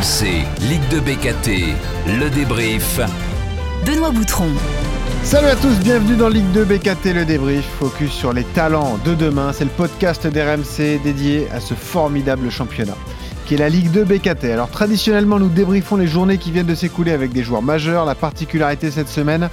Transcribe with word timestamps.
RMC, 0.00 0.46
Ligue 0.62 0.88
de 0.88 0.98
BKT, 0.98 1.74
le 2.18 2.30
débrief. 2.30 3.00
Benoît 3.84 4.10
Boutron. 4.10 4.48
Salut 5.24 5.48
à 5.48 5.56
tous, 5.56 5.78
bienvenue 5.80 6.16
dans 6.16 6.30
Ligue 6.30 6.50
2 6.52 6.64
BKT 6.64 7.12
le 7.12 7.26
débrief, 7.26 7.66
focus 7.78 8.10
sur 8.10 8.32
les 8.32 8.44
talents 8.44 8.98
de 9.04 9.14
demain. 9.14 9.52
C'est 9.52 9.64
le 9.64 9.70
podcast 9.70 10.26
d'RMC 10.26 11.02
dédié 11.04 11.48
à 11.50 11.60
ce 11.60 11.74
formidable 11.74 12.50
championnat 12.50 12.96
qui 13.50 13.54
est 13.54 13.58
la 13.58 13.68
Ligue 13.68 13.90
2 13.90 14.04
BKT. 14.04 14.44
Alors 14.44 14.70
traditionnellement 14.70 15.40
nous 15.40 15.48
débriefons 15.48 15.96
les 15.96 16.06
journées 16.06 16.38
qui 16.38 16.52
viennent 16.52 16.66
de 16.66 16.74
s'écouler 16.76 17.10
avec 17.10 17.32
des 17.32 17.42
joueurs 17.42 17.62
majeurs. 17.62 18.04
La 18.04 18.14
particularité 18.14 18.92
cette 18.92 19.08
semaine, 19.08 19.48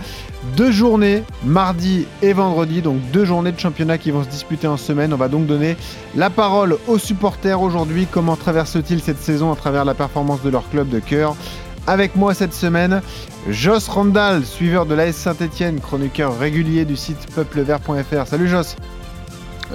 deux 0.56 0.70
journées, 0.70 1.24
mardi 1.44 2.06
et 2.22 2.32
vendredi, 2.32 2.84
donc 2.84 3.00
deux 3.12 3.26
journées 3.26 3.52
de 3.52 3.60
championnat 3.60 3.98
qui 3.98 4.12
vont 4.12 4.24
se 4.24 4.30
disputer 4.30 4.68
en 4.68 4.78
semaine. 4.78 5.14
On 5.14 5.18
va 5.18 5.30
donc 5.30 5.48
donner 5.48 5.78
la 6.16 6.30
parole 6.30 6.78
aux 6.86 7.00
supporters 7.00 7.60
aujourd'hui. 7.60 8.06
Comment 8.06 8.36
traversent-ils 8.36 9.02
cette 9.02 9.20
saison 9.20 9.52
à 9.52 9.56
travers 9.56 9.84
la 9.84 9.96
performance 9.96 10.44
de 10.44 10.52
leur 10.52 10.70
club 10.70 10.90
de 10.90 11.00
cœur? 11.00 11.36
Avec 11.88 12.16
moi 12.16 12.36
cette 12.36 12.54
semaine, 12.54 13.02
Joss 13.50 13.88
Randall, 13.88 14.46
suiveur 14.46 14.86
de 14.86 14.94
l'AS 14.94 15.14
Saint-Etienne, 15.14 15.80
chroniqueur 15.80 16.38
régulier 16.38 16.86
du 16.86 16.98
site 16.98 17.26
peuplevert.fr. 17.34 18.28
Salut 18.28 18.48
Joss 18.48 18.76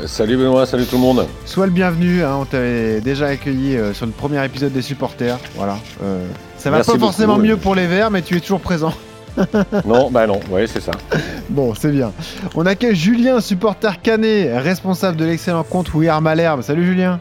Salut 0.07 0.37
Benoît, 0.37 0.65
salut 0.65 0.87
tout 0.87 0.97
le 0.97 1.03
monde. 1.03 1.27
Sois 1.45 1.67
le 1.67 1.73
bienvenu, 1.73 2.23
hein, 2.23 2.37
on 2.41 2.45
t'avait 2.47 3.01
déjà 3.01 3.27
accueilli 3.27 3.77
euh, 3.77 3.93
sur 3.93 4.07
le 4.07 4.13
premier 4.13 4.43
épisode 4.45 4.73
des 4.73 4.81
supporters. 4.81 5.39
Voilà. 5.55 5.79
Euh, 6.03 6.27
ça 6.57 6.71
va 6.71 6.83
pas 6.83 6.99
forcément 6.99 7.37
mieux 7.39 7.57
pour 7.57 7.75
les 7.75 7.87
Verts, 7.87 8.11
mais 8.11 8.23
tu 8.23 8.37
es 8.37 8.41
toujours 8.41 8.61
présent. 8.61 8.95
non, 9.87 10.11
bah 10.11 10.27
non, 10.27 10.41
oui, 10.51 10.63
c'est 10.67 10.81
ça. 10.81 10.93
Bon, 11.51 11.75
c'est 11.75 11.91
bien. 11.91 12.13
On 12.55 12.65
accueille 12.65 12.97
Julien, 12.97 13.41
supporter 13.41 14.01
canet, 14.01 14.51
responsable 14.63 15.19
de 15.19 15.27
l'excellent 15.27 15.63
compte 15.63 15.93
We 15.93 16.09
Are 16.09 16.23
Malherbe. 16.23 16.63
Salut 16.63 16.87
Julien. 16.87 17.21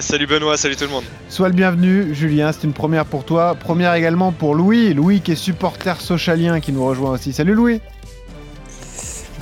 salut 0.00 0.26
Benoît, 0.26 0.58
salut 0.58 0.76
tout 0.76 0.84
le 0.84 0.90
monde. 0.90 1.04
Sois 1.30 1.48
le 1.48 1.54
bienvenu, 1.54 2.14
Julien, 2.14 2.52
c'est 2.52 2.64
une 2.64 2.74
première 2.74 3.06
pour 3.06 3.24
toi. 3.24 3.56
Première 3.58 3.94
également 3.94 4.30
pour 4.32 4.54
Louis. 4.54 4.92
Louis 4.92 5.22
qui 5.22 5.32
est 5.32 5.36
supporter 5.36 5.98
socialien 6.00 6.60
qui 6.60 6.72
nous 6.72 6.84
rejoint 6.84 7.12
aussi. 7.12 7.32
Salut 7.32 7.54
Louis. 7.54 7.80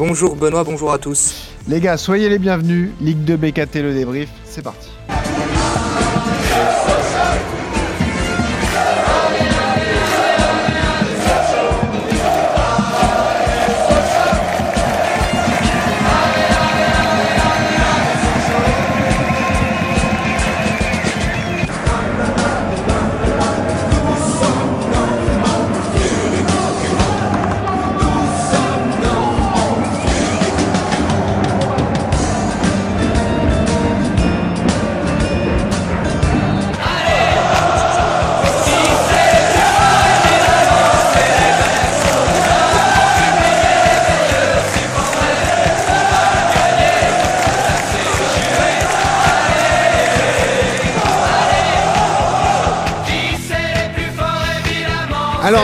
Bonjour 0.00 0.34
Benoît, 0.34 0.64
bonjour 0.64 0.94
à 0.94 0.98
tous. 0.98 1.50
Les 1.68 1.78
gars, 1.78 1.98
soyez 1.98 2.30
les 2.30 2.38
bienvenus. 2.38 2.88
Ligue 3.02 3.22
2 3.22 3.36
BKT 3.36 3.82
le 3.82 3.92
débrief, 3.92 4.30
c'est 4.46 4.62
parti. 4.62 4.88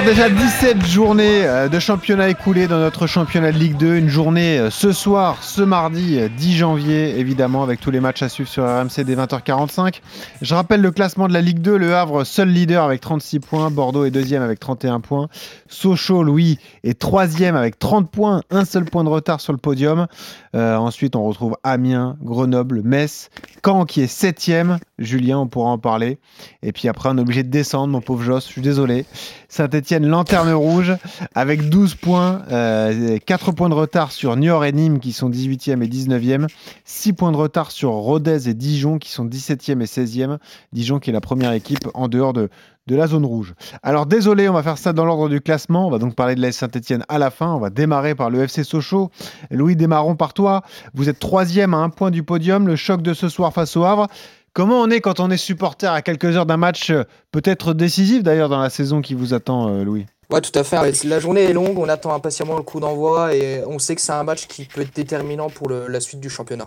Déjà 0.07 0.29
17 0.31 0.87
journées 0.87 1.49
euh, 1.49 1.69
de 1.69 1.81
championnat 1.81 2.29
écoulées 2.29 2.69
dans 2.69 2.79
notre 2.79 3.09
championnat 3.09 3.51
de 3.51 3.59
Ligue 3.59 3.77
2. 3.77 3.97
Une 3.97 4.09
journée 4.09 4.57
euh, 4.57 4.71
ce 4.71 4.93
soir, 4.93 5.43
ce 5.43 5.63
mardi 5.63 6.21
10 6.39 6.55
euh, 6.55 6.57
janvier, 6.57 7.19
évidemment, 7.19 7.65
avec 7.65 7.81
tous 7.81 7.91
les 7.91 7.99
matchs 7.99 8.23
à 8.23 8.29
suivre 8.29 8.49
sur 8.49 8.63
RMC 8.63 9.03
dès 9.05 9.17
20h45. 9.17 10.01
Je 10.43 10.55
rappelle 10.55 10.81
le 10.81 10.93
classement 10.93 11.27
de 11.27 11.33
la 11.33 11.41
Ligue 11.41 11.59
2. 11.59 11.77
Le 11.77 11.97
Havre, 11.97 12.23
seul 12.23 12.51
leader 12.51 12.85
avec 12.85 13.01
36 13.01 13.41
points. 13.41 13.69
Bordeaux 13.73 14.05
est 14.05 14.13
deuxième 14.13 14.45
avec 14.45 14.61
31 14.61 15.01
points. 15.01 15.27
Sochaux, 15.69 16.23
Louis, 16.23 16.61
est 16.85 16.97
troisième 16.97 17.57
avec 17.57 17.77
30 17.77 18.09
points. 18.09 18.43
Un 18.51 18.65
seul 18.65 18.85
point 18.85 19.03
de 19.03 19.09
retard 19.09 19.41
sur 19.41 19.53
le 19.53 19.59
podium. 19.59 20.07
ensuite, 20.55 21.17
on 21.17 21.25
retrouve 21.25 21.57
Amiens, 21.65 22.17
Grenoble, 22.23 22.83
Metz, 22.85 23.29
Caen 23.65 23.85
qui 23.85 24.01
est 24.01 24.07
septième. 24.07 24.79
Julien, 24.99 25.39
on 25.39 25.47
pourra 25.47 25.71
en 25.71 25.79
parler. 25.79 26.19
Et 26.63 26.73
puis 26.73 26.89
après, 26.89 27.09
on 27.11 27.19
est 27.19 27.21
obligé 27.21 27.43
de 27.43 27.51
descendre, 27.51 27.93
mon 27.93 28.01
pauvre 28.01 28.23
Joss. 28.23 28.47
Je 28.47 28.53
suis 28.53 28.63
désolé. 28.63 29.05
Saint-Etienne, 29.49 30.07
lanterne 30.07 30.53
rouge, 30.53 30.95
avec 31.35 31.69
12 31.69 31.95
points, 31.95 32.43
4 32.49 32.53
euh, 32.53 33.53
points 33.53 33.69
de 33.69 33.75
retard 33.75 34.13
sur 34.13 34.37
Niort 34.37 34.65
et 34.65 34.73
Nîmes 34.73 34.99
qui 34.99 35.13
sont 35.13 35.31
18e 35.31 35.83
et 35.83 35.89
19e, 35.89 36.49
6 36.85 37.13
points 37.13 37.33
de 37.33 37.37
retard 37.37 37.71
sur 37.71 37.91
Rodez 37.91 38.49
et 38.49 38.55
Dijon 38.55 38.99
qui 38.99 39.11
sont 39.11 39.27
17e 39.27 39.81
et 39.81 39.87
16e. 39.87 40.39
Dijon 40.73 40.99
qui 40.99 41.11
est 41.11 41.13
la 41.13 41.21
première 41.21 41.53
équipe 41.53 41.89
en 41.95 42.09
dehors 42.09 42.33
de, 42.33 42.49
de 42.87 42.97
la 42.97 43.07
zone 43.07 43.25
rouge. 43.25 43.55
Alors 43.83 44.07
désolé, 44.07 44.49
on 44.49 44.53
va 44.53 44.63
faire 44.63 44.79
ça 44.79 44.93
dans 44.93 45.05
l'ordre 45.05 45.29
du 45.29 45.41
classement. 45.41 45.87
On 45.87 45.91
va 45.91 45.99
donc 45.99 46.15
parler 46.15 46.35
de 46.35 46.43
la 46.43 46.53
Saint-Etienne 46.53 47.05
à 47.09 47.19
la 47.19 47.31
fin. 47.31 47.53
On 47.53 47.59
va 47.59 47.71
démarrer 47.71 48.15
par 48.15 48.31
le 48.31 48.43
FC 48.43 48.65
Sochaux. 48.65 49.11
Louis, 49.51 49.77
démarrons 49.77 50.17
par 50.17 50.35
toi. 50.35 50.63
Vous 50.95 51.09
êtes 51.09 51.19
troisième 51.19 51.75
à 51.75 51.79
un 51.79 51.91
point 51.91 52.11
du 52.11 52.23
podium. 52.23 52.67
Le 52.67 52.77
choc 52.77 53.03
de 53.03 53.15
ce 53.15 53.29
soir 53.29 53.53
face 53.53 53.77
au 53.77 53.85
Havre. 53.85 54.07
Comment 54.53 54.81
on 54.81 54.89
est 54.89 55.01
quand 55.01 55.21
on 55.21 55.31
est 55.31 55.37
supporter 55.37 55.93
à 55.93 56.01
quelques 56.01 56.35
heures 56.37 56.47
d'un 56.47 56.57
match 56.57 56.89
euh, 56.89 57.03
peut-être 57.31 57.75
décisif 57.75 58.23
d'ailleurs 58.23 58.49
dans 58.49 58.61
la 58.61 58.71
saison 58.71 59.03
qui 59.03 59.13
vous 59.13 59.35
attend, 59.35 59.69
euh, 59.69 59.85
Louis? 59.85 60.07
Ouais, 60.31 60.41
tout 60.41 60.59
à 60.59 60.65
fait. 60.65 61.05
La 61.05 61.21
journée 61.21 61.43
est 61.43 61.53
longue, 61.53 61.79
on 61.79 61.89
attend 61.91 62.15
impatiemment 62.15 62.57
le 62.57 62.63
coup 62.63 62.81
d'envoi 62.81 63.35
et 63.35 63.63
on 63.67 63.79
sait 63.79 63.95
que 63.95 64.01
c'est 64.01 64.13
un 64.13 64.25
match 64.25 64.47
qui 64.47 64.65
peut 64.65 64.81
être 64.81 64.95
déterminant 64.95 65.51
pour 65.51 65.69
la 65.69 66.01
suite 66.01 66.21
du 66.21 66.31
championnat. 66.31 66.65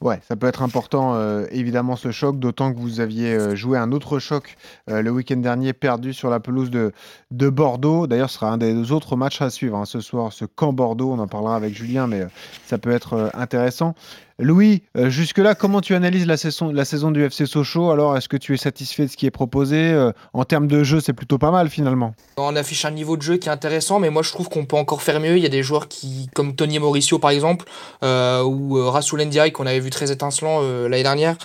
Ouais, 0.00 0.20
ça 0.26 0.36
peut 0.36 0.46
être 0.46 0.62
important, 0.62 1.14
euh, 1.14 1.46
évidemment, 1.50 1.96
ce 1.96 2.10
choc, 2.10 2.38
d'autant 2.38 2.72
que 2.72 2.78
vous 2.78 3.00
aviez 3.00 3.56
joué 3.56 3.78
un 3.78 3.92
autre 3.92 4.18
choc 4.18 4.56
le 4.86 5.10
week-end 5.10 5.36
dernier, 5.36 5.72
perdu 5.72 6.12
sur 6.12 6.30
la 6.30 6.40
pelouse 6.40 6.70
de, 6.70 6.92
de 7.30 7.48
Bordeaux. 7.48 8.06
D'ailleurs, 8.06 8.30
ce 8.30 8.36
sera 8.36 8.52
un 8.52 8.58
des 8.58 8.92
autres 8.92 9.16
matchs 9.16 9.42
à 9.42 9.50
suivre 9.50 9.76
hein, 9.76 9.84
ce 9.84 10.00
soir, 10.00 10.32
ce 10.32 10.44
camp 10.44 10.72
Bordeaux. 10.72 11.12
On 11.12 11.18
en 11.18 11.28
parlera 11.28 11.56
avec 11.56 11.74
Julien, 11.74 12.06
mais 12.06 12.26
ça 12.66 12.78
peut 12.78 12.90
être 12.90 13.30
intéressant. 13.34 13.94
Louis, 14.40 14.82
euh, 14.96 15.10
jusque-là, 15.10 15.54
comment 15.54 15.80
tu 15.82 15.94
analyses 15.94 16.26
la 16.26 16.36
saison, 16.36 17.10
du 17.10 17.24
FC 17.24 17.44
Sochaux? 17.46 17.90
Alors, 17.90 18.16
est-ce 18.16 18.28
que 18.28 18.38
tu 18.38 18.54
es 18.54 18.56
satisfait 18.56 19.04
de 19.04 19.10
ce 19.10 19.16
qui 19.16 19.26
est 19.26 19.30
proposé? 19.30 19.76
Euh, 19.76 20.12
En 20.32 20.44
termes 20.44 20.66
de 20.66 20.82
jeu, 20.82 21.00
c'est 21.00 21.12
plutôt 21.12 21.36
pas 21.36 21.50
mal 21.50 21.68
finalement. 21.68 22.14
On 22.38 22.56
affiche 22.56 22.84
un 22.84 22.90
niveau 22.90 23.16
de 23.16 23.22
jeu 23.22 23.36
qui 23.36 23.48
est 23.48 23.52
intéressant, 23.52 23.98
mais 24.00 24.08
moi 24.08 24.22
je 24.22 24.30
trouve 24.30 24.48
qu'on 24.48 24.64
peut 24.64 24.76
encore 24.76 25.02
faire 25.02 25.20
mieux. 25.20 25.36
Il 25.36 25.42
y 25.42 25.46
a 25.46 25.50
des 25.50 25.62
joueurs 25.62 25.88
qui, 25.88 26.28
comme 26.34 26.54
Tony 26.54 26.78
Mauricio 26.78 27.18
par 27.18 27.30
exemple, 27.30 27.66
euh, 28.02 28.42
ou 28.42 28.74
Rasoul 28.90 29.22
Ndiaye 29.22 29.52
qu'on 29.52 29.66
avait 29.66 29.80
vu 29.80 29.90
très 29.90 30.10
étincelant 30.10 30.60
l'année 30.62 31.02
dernière, 31.02 31.36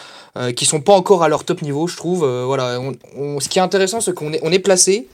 qui 0.56 0.66
sont 0.66 0.82
pas 0.82 0.94
encore 0.94 1.24
à 1.24 1.30
leur 1.30 1.44
top 1.44 1.62
niveau, 1.62 1.88
je 1.88 1.98
trouve. 1.98 2.26
voilà, 2.46 2.80
ce 3.40 3.50
qui 3.50 3.60
est 3.60 3.62
intéressant, 3.62 4.00
c'est 4.02 4.14
qu'on 4.14 4.32
est, 4.34 4.40
on 4.44 4.52
est 4.52 4.60
placé, 4.60 5.08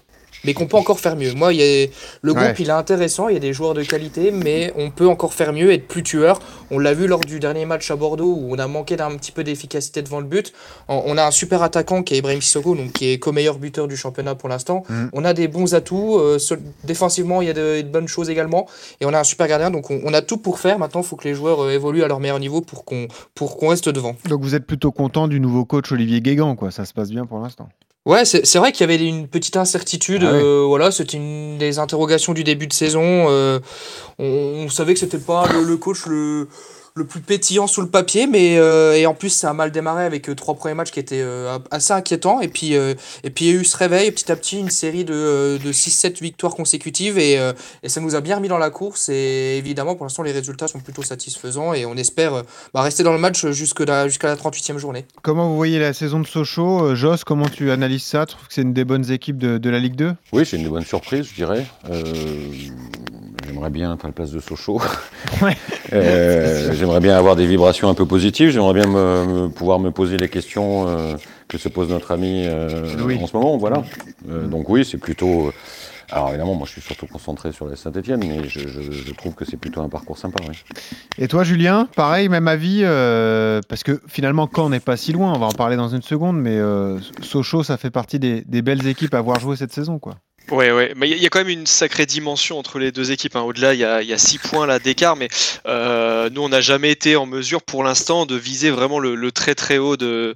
mais 0.44 0.54
qu'on 0.54 0.68
peut 0.68 0.78
encore 0.78 1.00
faire 1.00 1.16
mieux. 1.16 1.34
Moi, 1.34 1.54
y 1.54 1.62
a, 1.62 1.88
le 2.22 2.34
groupe, 2.34 2.60
il 2.60 2.68
est 2.68 2.72
intéressant, 2.72 3.30
il 3.30 3.34
y 3.34 3.38
a 3.38 3.40
des 3.40 3.54
joueurs 3.54 3.74
de 3.74 3.84
qualité, 3.84 4.32
mais 4.32 4.74
on 4.76 4.90
peut 4.90 5.08
encore 5.08 5.34
faire 5.34 5.54
mieux, 5.54 5.72
être 5.72 5.88
plus 5.88 6.04
tueur. 6.04 6.40
On 6.70 6.80
l'a 6.80 6.94
vu 6.94 7.08
lors 7.08 7.20
du 7.20 7.40
dernier 7.40 7.66
match 7.66 7.90
à 7.92 7.96
Bordeaux 7.96 8.34
où 8.34 8.54
on 8.56 8.60
a 8.60 8.68
manqué 8.68 8.96
d'un 8.96 9.16
petit 9.18 9.32
peu 9.32 9.44
d'efficacité 9.44 10.02
devant 10.02 10.20
le 10.20 10.26
but. 10.26 10.54
On 10.88 11.18
a 11.18 11.26
un 11.26 11.32
super 11.32 11.64
attaquant 11.64 12.04
qui 12.04 12.16
est 12.16 12.18
Ibrahim 12.18 12.42
Sissoko, 12.42 12.76
donc 12.76 12.94
qui 12.94 13.12
est 13.12 13.20
co-meilleur 13.20 13.58
buteur 13.58 13.88
du 13.88 13.98
championnat 13.98 14.36
pour 14.36 14.50
l'instant. 14.50 14.84
Mm. 14.90 15.08
On 15.14 15.26
a 15.26 15.34
des 15.34 15.48
bons 15.48 15.74
atouts. 15.74 16.18
Euh, 16.20 16.38
défensivement, 16.84 17.42
il 17.42 17.48
y 17.48 17.52
a 17.52 17.54
de, 17.54 17.82
bonnes 17.82 18.08
choses 18.08 18.30
également. 18.30 18.68
Et 19.00 19.06
on 19.06 19.14
a 19.14 19.20
un 19.20 19.24
super 19.24 19.48
gardien, 19.48 19.72
donc 19.72 19.90
on, 19.92 20.14
a 20.14 20.22
tout 20.22 20.38
pour 20.38 20.60
faire. 20.60 20.80
Maintenant, 20.80 21.02
il 21.02 21.08
faut 21.08 21.16
que 21.16 21.28
les 21.28 21.34
joueurs 21.34 21.64
euh, 21.64 21.72
évoluent 21.72 22.04
à 22.04 22.08
leur 22.08 22.20
meilleur 22.20 22.40
niveau 22.40 22.62
pour 22.62 22.86
qu'on 22.86 23.08
reste 23.68 23.90
devant. 23.90 24.16
Donc 24.28 24.42
vous 24.42 24.56
êtes 24.56 24.66
plutôt 24.66 24.92
content 24.92 25.28
du 25.28 25.40
nouveau 25.40 25.66
coach 25.66 25.92
Olivier 25.92 26.22
Guégan, 26.22 26.56
quoi. 26.56 26.72
Ça 26.72 26.86
se 26.86 26.94
passe 26.94 27.10
bien 27.10 27.26
pour 27.26 27.40
l'instant. 27.40 27.70
Ouais, 28.08 28.26
c'est 28.26 28.58
vrai 28.58 28.72
qu'il 28.72 28.82
y 28.82 28.92
avait 28.92 29.06
une 29.06 29.28
petite 29.28 29.58
incertitude. 29.58 30.24
Ah 30.24 30.32
euh, 30.32 30.64
voilà, 30.66 30.90
c'était 30.90 31.18
une 31.18 31.60
des 31.60 31.78
interrogations 31.78 32.34
du 32.34 32.44
début 32.44 32.66
de 32.66 32.74
saison. 32.74 33.28
Euh, 33.30 33.60
on, 34.18 34.70
savait 34.70 34.96
que 34.96 35.00
c'était 35.00 35.20
pas 35.20 35.48
le, 35.48 35.78
coach 35.78 36.08
le 36.08 36.48
le 36.94 37.06
plus 37.06 37.22
pétillant 37.22 37.68
sous 37.68 37.82
le 37.82 37.88
papier, 37.88 38.28
mais 38.28 38.58
euh, 38.58 38.94
et 38.94 39.06
en 39.06 39.14
plus 39.14 39.30
ça 39.30 39.50
a 39.50 39.54
mal 39.54 39.72
démarré 39.72 40.04
avec 40.04 40.30
euh, 40.30 40.36
trois 40.36 40.56
premiers 40.56 40.74
matchs 40.74 40.92
qui 40.92 41.00
étaient 41.00 41.22
euh, 41.22 41.58
assez 41.72 41.94
inquiétants. 41.94 42.42
Et 42.42 42.48
puis, 42.48 42.74
et 42.74 43.30
puis 43.30 43.46
il 43.46 43.54
y 43.54 43.58
a 43.58 43.60
eu 43.60 43.64
ce 43.64 43.78
réveil 43.78 44.12
petit 44.12 44.32
à 44.32 44.36
petit, 44.36 44.60
une 44.60 44.70
série 44.70 45.06
de, 45.06 45.58
de 45.64 45.72
6-7 45.72 46.22
victoires 46.22 46.56
consécutives 46.56 47.18
et, 47.18 47.40
et, 47.84 47.90
ça 47.90 48.02
nous 48.02 48.16
a 48.16 48.22
bien 48.22 48.38
remis 48.38 48.48
dans 48.48 48.58
la 48.58 48.70
course. 48.70 49.10
Et 49.10 49.58
évidemment, 49.58 49.96
pour 49.96 50.06
l'instant, 50.06 50.24
les 50.24 50.32
résultats 50.32 50.68
sont 50.68 50.80
plutôt 50.80 51.04
satisfaisants 51.04 51.74
et 51.74 51.86
on 51.86 51.96
espère 51.96 52.44
bah, 52.74 52.82
rester 52.82 53.04
dans 53.04 53.14
le 53.14 53.20
match 53.20 53.46
jusqu'à 53.48 53.86
la, 53.86 54.08
jusqu'à 54.08 54.28
la 54.28 54.36
38e 54.36 54.78
journée. 54.78 55.06
Comment 55.22 55.50
vous 55.50 55.56
voyez 55.56 55.80
la 55.80 55.94
saison 55.94 56.20
de 56.20 56.28
Sochaux 56.28 56.96
Joss, 56.96 57.24
comment 57.24 57.50
tu 57.50 57.72
analyses 57.72 58.04
ça? 58.04 58.26
Tu 58.26 58.36
trouves 58.36 58.48
que 58.48 58.54
c'est 58.54 58.62
une 58.62 58.74
des 58.74 58.86
bonnes 58.86 59.12
équipes 59.12 59.38
de, 59.38 59.58
de 59.58 59.70
la 59.70 59.80
Ligue 59.80 59.96
2 59.96 60.14
Oui, 60.34 60.46
c'est 60.46 60.58
une 60.58 60.70
bonne 60.70 60.86
surprise, 60.86 61.28
je 61.30 61.36
dirais 61.36 61.66
j'aimerais 63.52 63.70
bien 63.70 63.96
faire 63.98 64.08
la 64.08 64.14
place 64.14 64.32
de 64.32 64.40
Sochaux. 64.40 64.82
J'aimerais 66.82 67.00
bien 67.00 67.16
avoir 67.16 67.36
des 67.36 67.46
vibrations 67.46 67.90
un 67.90 67.94
peu 67.94 68.06
positives. 68.06 68.50
J'aimerais 68.50 68.74
bien 68.74 68.88
me, 68.88 69.48
pouvoir 69.48 69.80
me 69.80 69.92
poser 69.92 70.18
les 70.18 70.30
questions 70.30 70.88
que 71.48 71.58
se 71.58 71.70
pose 71.70 71.90
notre 71.90 72.12
ami 72.12 72.48
en 72.48 73.28
ce 73.28 73.38
moment. 73.38 73.58
Voilà. 73.58 73.84
donc 74.26 74.68
oui, 74.68 74.84
c'est 74.84 74.98
plutôt 74.98 75.52
alors 76.12 76.30
évidemment, 76.30 76.56
moi 76.56 76.68
je 76.68 76.74
suis 76.74 76.82
surtout 76.82 77.08
concentré 77.08 77.54
sur 77.54 77.66
la 77.66 77.78
Saint-Etienne, 77.78 78.22
mais 78.28 78.50
je, 78.50 79.14
trouve 79.14 79.34
que 79.34 79.46
c'est 79.46 79.56
plutôt 79.56 79.82
un 79.82 79.88
parcours 79.88 80.18
sympa. 80.18 80.44
Et 81.18 81.28
toi 81.30 81.44
Julien, 81.44 81.88
pareil, 81.96 82.28
même 82.28 82.50
avis, 82.50 82.82
euh, 82.84 83.62
parce 83.70 83.84
que 83.84 84.02
finalement 84.08 84.50
Caen 84.54 84.70
n'est 84.70 84.82
pas 84.82 84.98
si 84.98 85.14
loin, 85.14 85.34
on 85.34 85.40
va 85.40 85.46
en 85.46 85.54
parler 85.54 85.78
dans 85.78 85.88
une 85.88 86.02
seconde, 86.02 86.38
mais 86.38 86.58
euh, 86.58 87.00
Sochaux, 87.22 87.64
ça 87.64 87.78
fait 87.78 87.92
partie 87.92 88.20
des, 88.20 88.42
des, 88.42 88.62
belles 88.62 88.86
équipes 88.88 89.14
à 89.14 89.20
avoir 89.20 89.40
joué 89.40 89.56
cette 89.56 89.72
saison. 89.72 90.00
quoi. 90.00 90.16
Ouais, 90.52 90.70
ouais, 90.72 90.94
mais 90.98 91.10
il 91.10 91.18
y, 91.18 91.26
a 91.26 91.30
quand 91.30 91.40
même 91.40 91.48
une 91.48 91.66
sacrée 91.66 92.06
dimension 92.06 92.60
entre 92.60 92.78
les 92.78 92.92
deux 92.92 93.14
équipes. 93.14 93.38
Hein. 93.38 93.42
Au-delà, 93.42 93.74
il 93.74 93.80
y 93.80 93.84
a, 93.86 94.18
six 94.18 94.38
points 94.38 94.66
là 94.66 94.80
d'écart, 94.80 95.16
mais 95.16 95.30
euh, 95.66 96.30
nous, 96.30 96.42
on 96.42 96.50
n'a 96.50 96.60
jamais 96.60 96.92
été 96.92 97.16
en 97.16 97.26
mesure 97.26 97.62
pour 97.62 97.86
l'instant 97.86 98.26
de 98.26 98.36
viser 98.36 98.70
vraiment 98.70 99.00
le, 99.00 99.32
très 99.32 99.56
très 99.56 99.78
haut 99.78 99.96
de, 99.96 100.34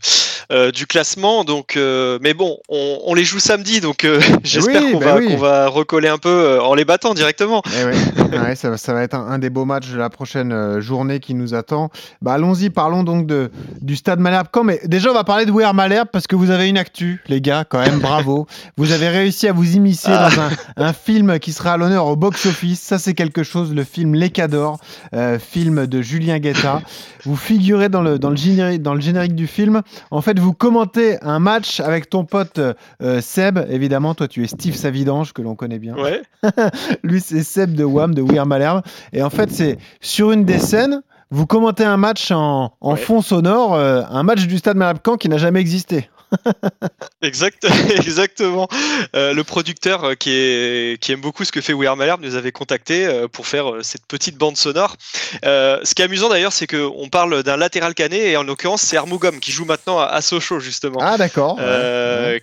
euh, 0.53 0.71
du 0.71 0.87
classement. 0.87 1.43
Donc, 1.43 1.75
euh, 1.75 2.17
mais 2.21 2.33
bon, 2.33 2.57
on, 2.69 3.13
les 3.13 3.25
joue 3.25 3.39
samedi, 3.39 3.81
donc 3.81 4.07
j'espère 4.43 4.81
bah 4.99 5.19
qu'on 5.19 5.35
va, 5.35 5.67
recoller 5.67 6.07
un 6.07 6.17
peu 6.17 6.61
en 6.61 6.75
les 6.75 6.85
battant 6.85 7.13
directement. 7.13 7.61
Eh 7.67 8.55
ça, 8.55 8.93
va 8.93 9.03
être 9.03 9.15
un, 9.15 9.37
des 9.37 9.49
beaux 9.49 9.65
matchs 9.65 9.89
de 9.89 9.97
la 9.97 10.09
prochaine 10.09 10.79
journée 10.79 11.19
qui 11.19 11.33
nous 11.33 11.53
attend. 11.53 11.89
Bah, 12.21 12.33
allons-y, 12.33 12.69
parlons 12.69 13.03
donc 13.03 13.27
de, 13.27 13.51
du 13.81 13.97
Stade 13.97 14.19
Malherbe. 14.19 14.47
Quand, 14.49 14.63
mais 14.63 14.79
déjà, 14.85 15.11
on 15.11 15.13
va 15.13 15.25
parler 15.25 15.45
de 15.45 15.51
Weir 15.51 15.73
Malherbe 15.73 16.07
parce 16.09 16.25
que 16.25 16.37
vous 16.37 16.51
avez 16.51 16.69
une 16.69 16.77
actu, 16.77 17.21
les 17.27 17.41
gars, 17.41 17.65
quand 17.67 17.79
même, 17.79 17.99
bravo. 17.99 18.47
vous 18.77 18.93
avez 18.93 19.09
réussi 19.09 19.49
à 19.49 19.51
vous 19.51 19.75
immiscer 19.75 20.04
dans 20.11 20.29
un, 20.77 20.93
film 20.93 21.39
qui 21.39 21.51
sera 21.51 21.73
à 21.73 21.77
l'honneur 21.77 22.05
au 22.07 22.15
box-office. 22.15 22.81
Ça, 22.81 22.97
c'est 22.97 23.13
quelque 23.13 23.43
chose, 23.43 23.73
le 23.73 23.83
film 23.83 24.15
Les 24.15 24.29
Cadors, 24.29 24.79
euh, 25.13 25.39
film 25.39 25.87
de 25.87 26.01
Julien 26.01 26.39
Guetta. 26.39 26.81
Vous 27.23 27.35
figurez 27.35 27.89
dans 27.89 28.01
le, 28.01 28.19
dans, 28.19 28.29
le 28.29 28.35
générique, 28.35 28.81
dans 28.81 28.93
le 28.93 29.01
générique 29.01 29.35
du 29.35 29.47
film. 29.47 29.81
En 30.11 30.21
fait, 30.21 30.39
vous 30.39 30.53
commentez 30.53 31.17
un 31.21 31.39
match 31.39 31.79
avec 31.79 32.09
ton 32.09 32.25
pote 32.25 32.59
euh, 32.59 33.21
Seb. 33.21 33.59
Évidemment, 33.69 34.13
toi, 34.15 34.27
tu 34.27 34.43
es 34.43 34.47
Steve 34.47 34.75
Savidange, 34.75 35.33
que 35.33 35.41
l'on 35.41 35.55
connaît 35.55 35.79
bien. 35.79 35.95
Ouais. 35.95 36.21
Lui, 37.03 37.21
c'est 37.21 37.43
Seb 37.43 37.73
de 37.73 37.83
Wham, 37.83 38.13
de 38.13 38.21
We 38.21 38.37
Are 38.37 38.45
Malherbe. 38.45 38.81
Et 39.13 39.23
en 39.23 39.29
fait, 39.29 39.51
c'est 39.51 39.77
sur 40.01 40.31
une 40.31 40.45
des 40.45 40.59
scènes 40.59 41.01
vous 41.31 41.47
commentez 41.47 41.83
un 41.83 41.97
match 41.97 42.31
en, 42.31 42.71
en 42.79 42.95
fond 42.95 43.21
sonore, 43.21 43.73
euh, 43.73 44.03
un 44.09 44.23
match 44.23 44.45
du 44.45 44.57
Stade 44.57 44.77
Malherbe 44.77 44.99
Caen 45.03 45.17
qui 45.17 45.27
n'a 45.27 45.37
jamais 45.37 45.59
existé. 45.59 46.09
exact, 47.21 47.65
exactement. 47.89 48.67
Euh, 49.15 49.33
le 49.33 49.43
producteur 49.43 50.03
euh, 50.03 50.13
qui, 50.15 50.31
est, 50.31 51.01
qui 51.01 51.11
aime 51.11 51.21
beaucoup 51.21 51.43
ce 51.45 51.51
que 51.51 51.61
fait 51.61 51.73
We 51.73 51.87
Are 51.87 51.95
Malherbe 51.95 52.21
nous 52.21 52.35
avait 52.35 52.51
contacté 52.51 53.05
euh, 53.05 53.27
pour 53.27 53.47
faire 53.47 53.65
cette 53.81 54.05
petite 54.05 54.37
bande 54.37 54.57
sonore. 54.57 54.95
ce 55.43 55.93
qui 55.93 56.01
est 56.01 56.05
amusant 56.05 56.29
d'ailleurs, 56.29 56.53
c'est 56.53 56.67
qu'on 56.67 57.09
parle 57.09 57.43
d'un 57.43 57.57
latéral 57.57 57.93
canet 57.93 58.21
et 58.21 58.37
en 58.37 58.43
l'occurrence 58.43 58.81
c'est 58.81 58.97
Armougom 58.97 59.39
qui 59.39 59.51
joue 59.51 59.65
maintenant 59.65 59.99
à, 59.99 60.21
Sochaux 60.21 60.59
justement. 60.59 60.99
Ah 61.01 61.17
d'accord. 61.17 61.59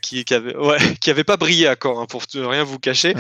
Qui, 0.01 0.25
qui, 0.25 0.35
avait, 0.35 0.57
ouais, 0.57 0.79
qui 1.01 1.11
avait 1.11 1.25
pas 1.25 1.37
brillé 1.37 1.69
à 1.69 1.77
Caen, 1.81 2.01
hein, 2.01 2.07
pour 2.09 2.23
rien 2.35 2.65
vous 2.65 2.79
cacher. 2.79 3.15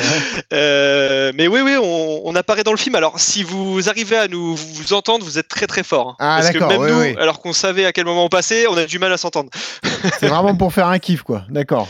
mais 0.51 1.49
oui, 1.49 1.61
oui, 1.61 1.77
on, 1.81 2.35
apparaît 2.35 2.65
dans 2.65 2.73
le 2.73 2.79
film. 2.79 2.95
Alors 2.95 3.21
si 3.21 3.43
vous 3.43 3.89
arrivez 3.91 4.17
à 4.17 4.29
nous 4.29 4.57
vous 4.57 4.93
entendre, 4.95 5.25
vous 5.25 5.39
êtes 5.39 5.49
très 5.49 5.67
très 5.67 5.83
fort. 5.83 6.11
Hein. 6.11 6.17
ah, 6.19 6.39
parce 6.41 6.51
que 6.51 6.59
même 6.59 6.87
nous, 6.87 7.21
alors 7.21 7.41
qu'on 7.41 7.53
savait 7.53 7.85
à 7.85 7.93
quel 7.93 8.07
moment 8.07 8.25
on 8.25 8.31
passait, 8.31 8.67
on 8.67 8.77
a 8.77 8.85
du 8.85 8.99
mal 8.99 9.13
à 9.13 9.17
s'entendre. 9.17 9.51
C'est 10.19 10.29
vraiment 10.29 10.55
pour 10.63 10.73
faire 10.73 10.87
un 10.87 11.01
kiff, 11.01 11.25
quoi. 11.25 11.45
D'accord. 11.49 11.89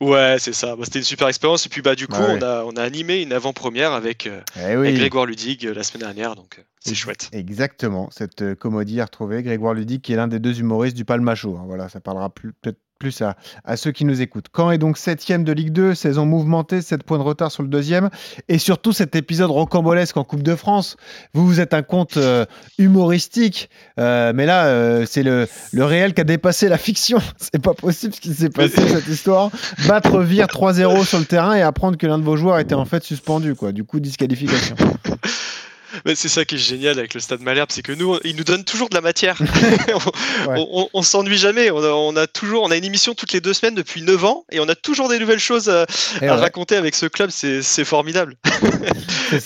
Ouais, 0.00 0.36
c'est 0.40 0.52
ça. 0.52 0.74
Bah, 0.74 0.82
c'était 0.84 0.98
une 0.98 1.04
super 1.04 1.28
expérience. 1.28 1.64
Et 1.66 1.68
puis, 1.68 1.80
bah, 1.80 1.94
du 1.94 2.08
coup, 2.08 2.20
on, 2.20 2.42
a, 2.42 2.64
on 2.64 2.72
a 2.72 2.82
animé 2.82 3.22
une 3.22 3.32
avant-première 3.32 3.92
avec, 3.92 4.26
euh, 4.26 4.40
eh 4.56 4.92
Grégoire 4.94 5.26
Ludig 5.26 5.64
euh, 5.64 5.72
la 5.72 5.84
semaine 5.84 6.02
dernière. 6.02 6.34
Donc, 6.34 6.58
euh, 6.58 6.62
c'est 6.80 6.96
chouette. 6.96 7.30
Exactement. 7.32 8.10
Cette 8.10 8.56
comédie 8.56 9.00
à 9.00 9.04
retrouver. 9.04 9.44
Grégoire 9.44 9.74
Ludig, 9.74 10.00
qui 10.00 10.12
est 10.12 10.16
l'un 10.16 10.26
des 10.26 10.40
deux 10.40 10.58
humoristes 10.58 10.96
du 10.96 11.04
Palmacho. 11.04 11.56
Hein. 11.56 11.62
Voilà, 11.66 11.88
ça 11.88 12.00
parlera 12.00 12.30
peut-être 12.30 12.80
plus 13.00 13.22
à, 13.22 13.34
à, 13.64 13.76
ceux 13.76 13.90
qui 13.90 14.04
nous 14.04 14.20
écoutent. 14.20 14.46
Quand 14.52 14.70
est 14.70 14.78
donc 14.78 14.98
septième 14.98 15.42
de 15.42 15.52
Ligue 15.52 15.72
2, 15.72 15.94
saison 15.94 16.26
mouvementée, 16.26 16.82
7 16.82 17.02
points 17.02 17.18
de 17.18 17.22
retard 17.22 17.50
sur 17.50 17.62
le 17.62 17.68
deuxième, 17.68 18.10
et 18.48 18.58
surtout 18.58 18.92
cet 18.92 19.16
épisode 19.16 19.50
rocambolesque 19.50 20.18
en 20.18 20.22
Coupe 20.22 20.42
de 20.42 20.54
France. 20.54 20.96
Vous, 21.32 21.46
vous 21.46 21.60
êtes 21.60 21.72
un 21.72 21.82
conte 21.82 22.18
euh, 22.18 22.44
humoristique, 22.78 23.70
euh, 23.98 24.32
mais 24.34 24.44
là, 24.44 24.66
euh, 24.66 25.06
c'est 25.08 25.22
le, 25.22 25.48
le 25.72 25.84
réel 25.84 26.12
qui 26.12 26.20
a 26.20 26.24
dépassé 26.24 26.68
la 26.68 26.76
fiction. 26.76 27.18
c'est 27.38 27.60
pas 27.60 27.74
possible 27.74 28.14
ce 28.14 28.20
qui 28.20 28.34
s'est 28.34 28.50
passé 28.50 28.86
cette 28.86 29.08
histoire. 29.08 29.50
Battre 29.88 30.20
Vire 30.20 30.46
3-0 30.46 31.06
sur 31.06 31.18
le 31.18 31.24
terrain 31.24 31.54
et 31.54 31.62
apprendre 31.62 31.96
que 31.96 32.06
l'un 32.06 32.18
de 32.18 32.24
vos 32.24 32.36
joueurs 32.36 32.58
était 32.58 32.74
en 32.74 32.84
fait 32.84 33.02
suspendu, 33.02 33.54
quoi. 33.54 33.72
Du 33.72 33.82
coup, 33.82 33.98
disqualification. 33.98 34.76
c'est 36.14 36.28
ça 36.28 36.44
qui 36.44 36.56
est 36.56 36.58
génial 36.58 36.98
avec 36.98 37.14
le 37.14 37.20
Stade 37.20 37.40
Malherbe, 37.40 37.70
c'est 37.70 37.82
que 37.82 37.92
nous, 37.92 38.18
il 38.24 38.36
nous 38.36 38.44
donne 38.44 38.64
toujours 38.64 38.88
de 38.88 38.94
la 38.94 39.00
matière. 39.00 39.38
on, 40.92 41.02
s'ennuie 41.02 41.38
jamais. 41.38 41.70
On 41.70 42.16
a, 42.16 42.26
toujours, 42.26 42.62
on 42.62 42.70
a 42.70 42.76
une 42.76 42.84
émission 42.84 43.14
toutes 43.14 43.32
les 43.32 43.40
deux 43.40 43.54
semaines 43.54 43.74
depuis 43.74 44.02
9 44.02 44.24
ans 44.24 44.44
et 44.50 44.60
on 44.60 44.68
a 44.68 44.74
toujours 44.74 45.08
des 45.08 45.18
nouvelles 45.18 45.38
choses 45.38 45.68
à, 45.68 45.86
raconter 46.20 46.76
avec 46.76 46.94
ce 46.94 47.06
club. 47.06 47.30
C'est 47.30 47.84
formidable. 47.84 48.36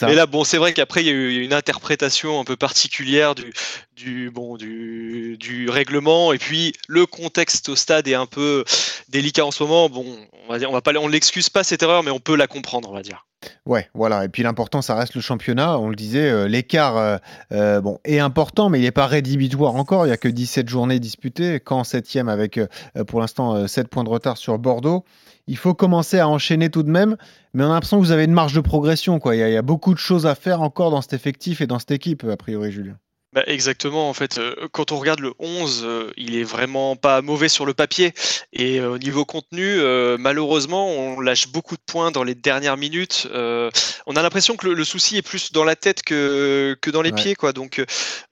Et 0.09 0.15
là, 0.15 0.25
bon, 0.27 0.45
c'est 0.45 0.57
vrai 0.57 0.73
qu'après, 0.73 1.03
il 1.03 1.07
y 1.07 1.11
a 1.11 1.13
eu 1.13 1.43
une 1.43 1.53
interprétation 1.53 2.41
un 2.41 2.45
peu 2.45 2.57
particulière 2.57 3.35
du, 3.35 3.53
du, 3.97 4.31
bon, 4.31 4.57
du, 4.57 5.37
du 5.39 5.69
règlement 5.69 6.33
et 6.33 6.39
puis 6.39 6.73
le 6.89 7.07
contexte 7.07 7.69
au 7.69 7.77
stade 7.77 8.09
est 8.09 8.15
un 8.15 8.27
peu 8.27 8.65
délicat 9.09 9.45
en 9.45 9.51
ce 9.51 9.63
moment. 9.63 9.89
Bon, 9.89 10.05
on 10.47 10.53
va 10.53 10.59
dire, 10.59 10.71
on 10.71 10.73
va 10.73 10.81
pas, 10.81 10.93
on 10.99 11.09
l'excuse 11.09 11.49
pas 11.51 11.65
cette 11.65 11.83
erreur, 11.83 12.03
mais 12.03 12.11
on 12.11 12.21
peut 12.21 12.37
la 12.37 12.47
comprendre, 12.47 12.89
on 12.91 12.95
va 12.95 13.03
dire. 13.03 13.27
Ouais, 13.67 13.89
voilà. 13.95 14.25
Et 14.25 14.29
puis 14.29 14.43
l'important, 14.43 14.83
ça 14.83 14.95
reste 14.95 15.15
le 15.15 15.21
championnat. 15.21 15.79
On 15.79 15.89
le 15.89 15.97
disait, 15.97 16.31
euh, 16.31 16.49
l'écart 16.49 16.97
euh, 16.97 17.17
euh, 17.53 17.81
bon, 17.81 17.99
est 18.05 18.19
important, 18.19 18.69
mais 18.69 18.79
il 18.79 18.83
n'est 18.83 18.91
pas 18.91 19.07
rédhibitoire 19.07 19.75
encore. 19.77 20.05
Il 20.05 20.09
n'y 20.09 20.15
a 20.15 20.17
que 20.17 20.29
17 20.29 20.69
journées 20.69 21.01
disputées. 21.01 21.61
Quand 21.61 21.85
7 21.85 22.17
avec 22.29 22.61
pour 23.07 23.21
l'instant 23.21 23.67
7 23.67 23.89
points 23.89 24.05
de 24.05 24.09
retard 24.09 24.37
sur 24.37 24.59
Bordeaux. 24.59 25.05
Il 25.47 25.57
faut 25.57 25.75
commencer 25.75 26.19
à 26.19 26.29
enchaîner 26.29 26.71
tout 26.71 26.83
de 26.83 26.91
même, 26.91 27.17
mais 27.53 27.65
on 27.65 27.71
a 27.71 27.75
l'impression 27.75 27.99
que 27.99 28.05
vous 28.05 28.13
avez 28.13 28.25
une 28.25 28.33
marge 28.33 28.55
de 28.55 28.61
progression. 28.61 29.19
Quoi. 29.19 29.37
il 29.37 29.41
y 29.41 29.57
a 29.57 29.63
beaucoup 29.63 29.93
de 29.93 29.99
choses 29.99 30.27
à 30.27 30.35
faire 30.35 30.63
encore 30.63 30.91
dans 30.91 31.03
cet 31.03 31.13
effectif 31.13 31.61
et 31.61 31.67
dans 31.67 31.79
cette 31.79 31.91
équipe, 31.91 32.25
a 32.25 32.37
priori, 32.37 32.73
Julien. 32.73 32.97
Bah, 33.35 33.43
exactement, 33.49 34.09
en 34.09 34.15
fait, 34.15 34.39
euh, 34.39 34.55
quand 34.71 34.93
on 34.93 34.99
regarde 35.01 35.19
le 35.19 35.35
11, 35.41 35.83
euh, 35.85 36.13
il 36.17 36.37
est 36.37 36.45
vraiment 36.45 36.95
pas 36.95 37.21
mauvais 37.21 37.49
sur 37.49 37.67
le 37.67 37.75
papier. 37.75 38.15
Et 38.53 38.79
euh, 38.79 38.93
au 38.93 38.99
niveau 38.99 39.25
contenu, 39.25 39.81
malheureusement, 40.19 40.89
on 40.89 41.19
lâche 41.19 41.49
beaucoup 41.49 41.75
de 41.75 41.83
points 41.85 42.13
dans 42.13 42.23
les 42.23 42.37
dernières 42.37 42.77
minutes. 42.77 43.29
on 43.33 44.17
a 44.17 44.23
l'impression 44.23 44.57
que 44.57 44.69
le, 44.69 44.85
souci 44.85 45.17
est 45.17 45.23
plus 45.23 45.51
dans 45.51 45.65
la 45.65 45.75
tête 45.75 46.03
que, 46.03 46.79
que 46.81 46.91
dans 46.91 47.03
les 47.03 47.11
pieds, 47.11 47.35
quoi. 47.35 47.53
Donc, 47.53 47.83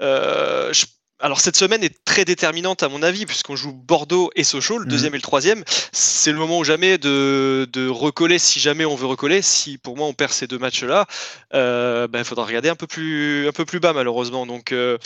je 0.00 0.84
alors 1.22 1.40
cette 1.40 1.56
semaine 1.56 1.84
est 1.84 2.04
très 2.04 2.24
déterminante 2.24 2.82
à 2.82 2.88
mon 2.88 3.02
avis 3.02 3.26
puisqu'on 3.26 3.54
joue 3.54 3.72
Bordeaux 3.72 4.30
et 4.34 4.42
Sochaux, 4.42 4.78
le 4.78 4.84
mhm. 4.84 4.90
deuxième 4.90 5.14
et 5.14 5.19
le 5.19 5.22
troisième. 5.22 5.62
C'est 5.92 6.32
le 6.32 6.38
moment 6.38 6.58
ou 6.58 6.64
jamais 6.64 6.98
de, 6.98 7.88
recoller 7.88 8.38
si 8.38 8.58
jamais 8.58 8.84
on 8.84 8.96
veut 8.96 9.06
recoller. 9.06 9.41
Si 9.41 9.79
pour 9.79 9.96
moi 9.96 10.06
on 10.06 10.14
perd 10.14 10.32
ces 10.32 10.46
deux 10.46 10.58
matchs-là, 10.58 11.06
euh, 11.55 12.08
ben, 12.08 12.19
il 12.19 12.24
faudra 12.24 12.44
regarder 12.44 12.69
un 12.69 12.74
peu 12.74 12.86
plus 12.86 13.46
un 13.48 13.52
peu 13.52 13.64
plus 13.64 13.79
bas 13.79 13.93
malheureusement. 13.93 14.46
Donc 14.46 14.72
euh, 14.72 14.98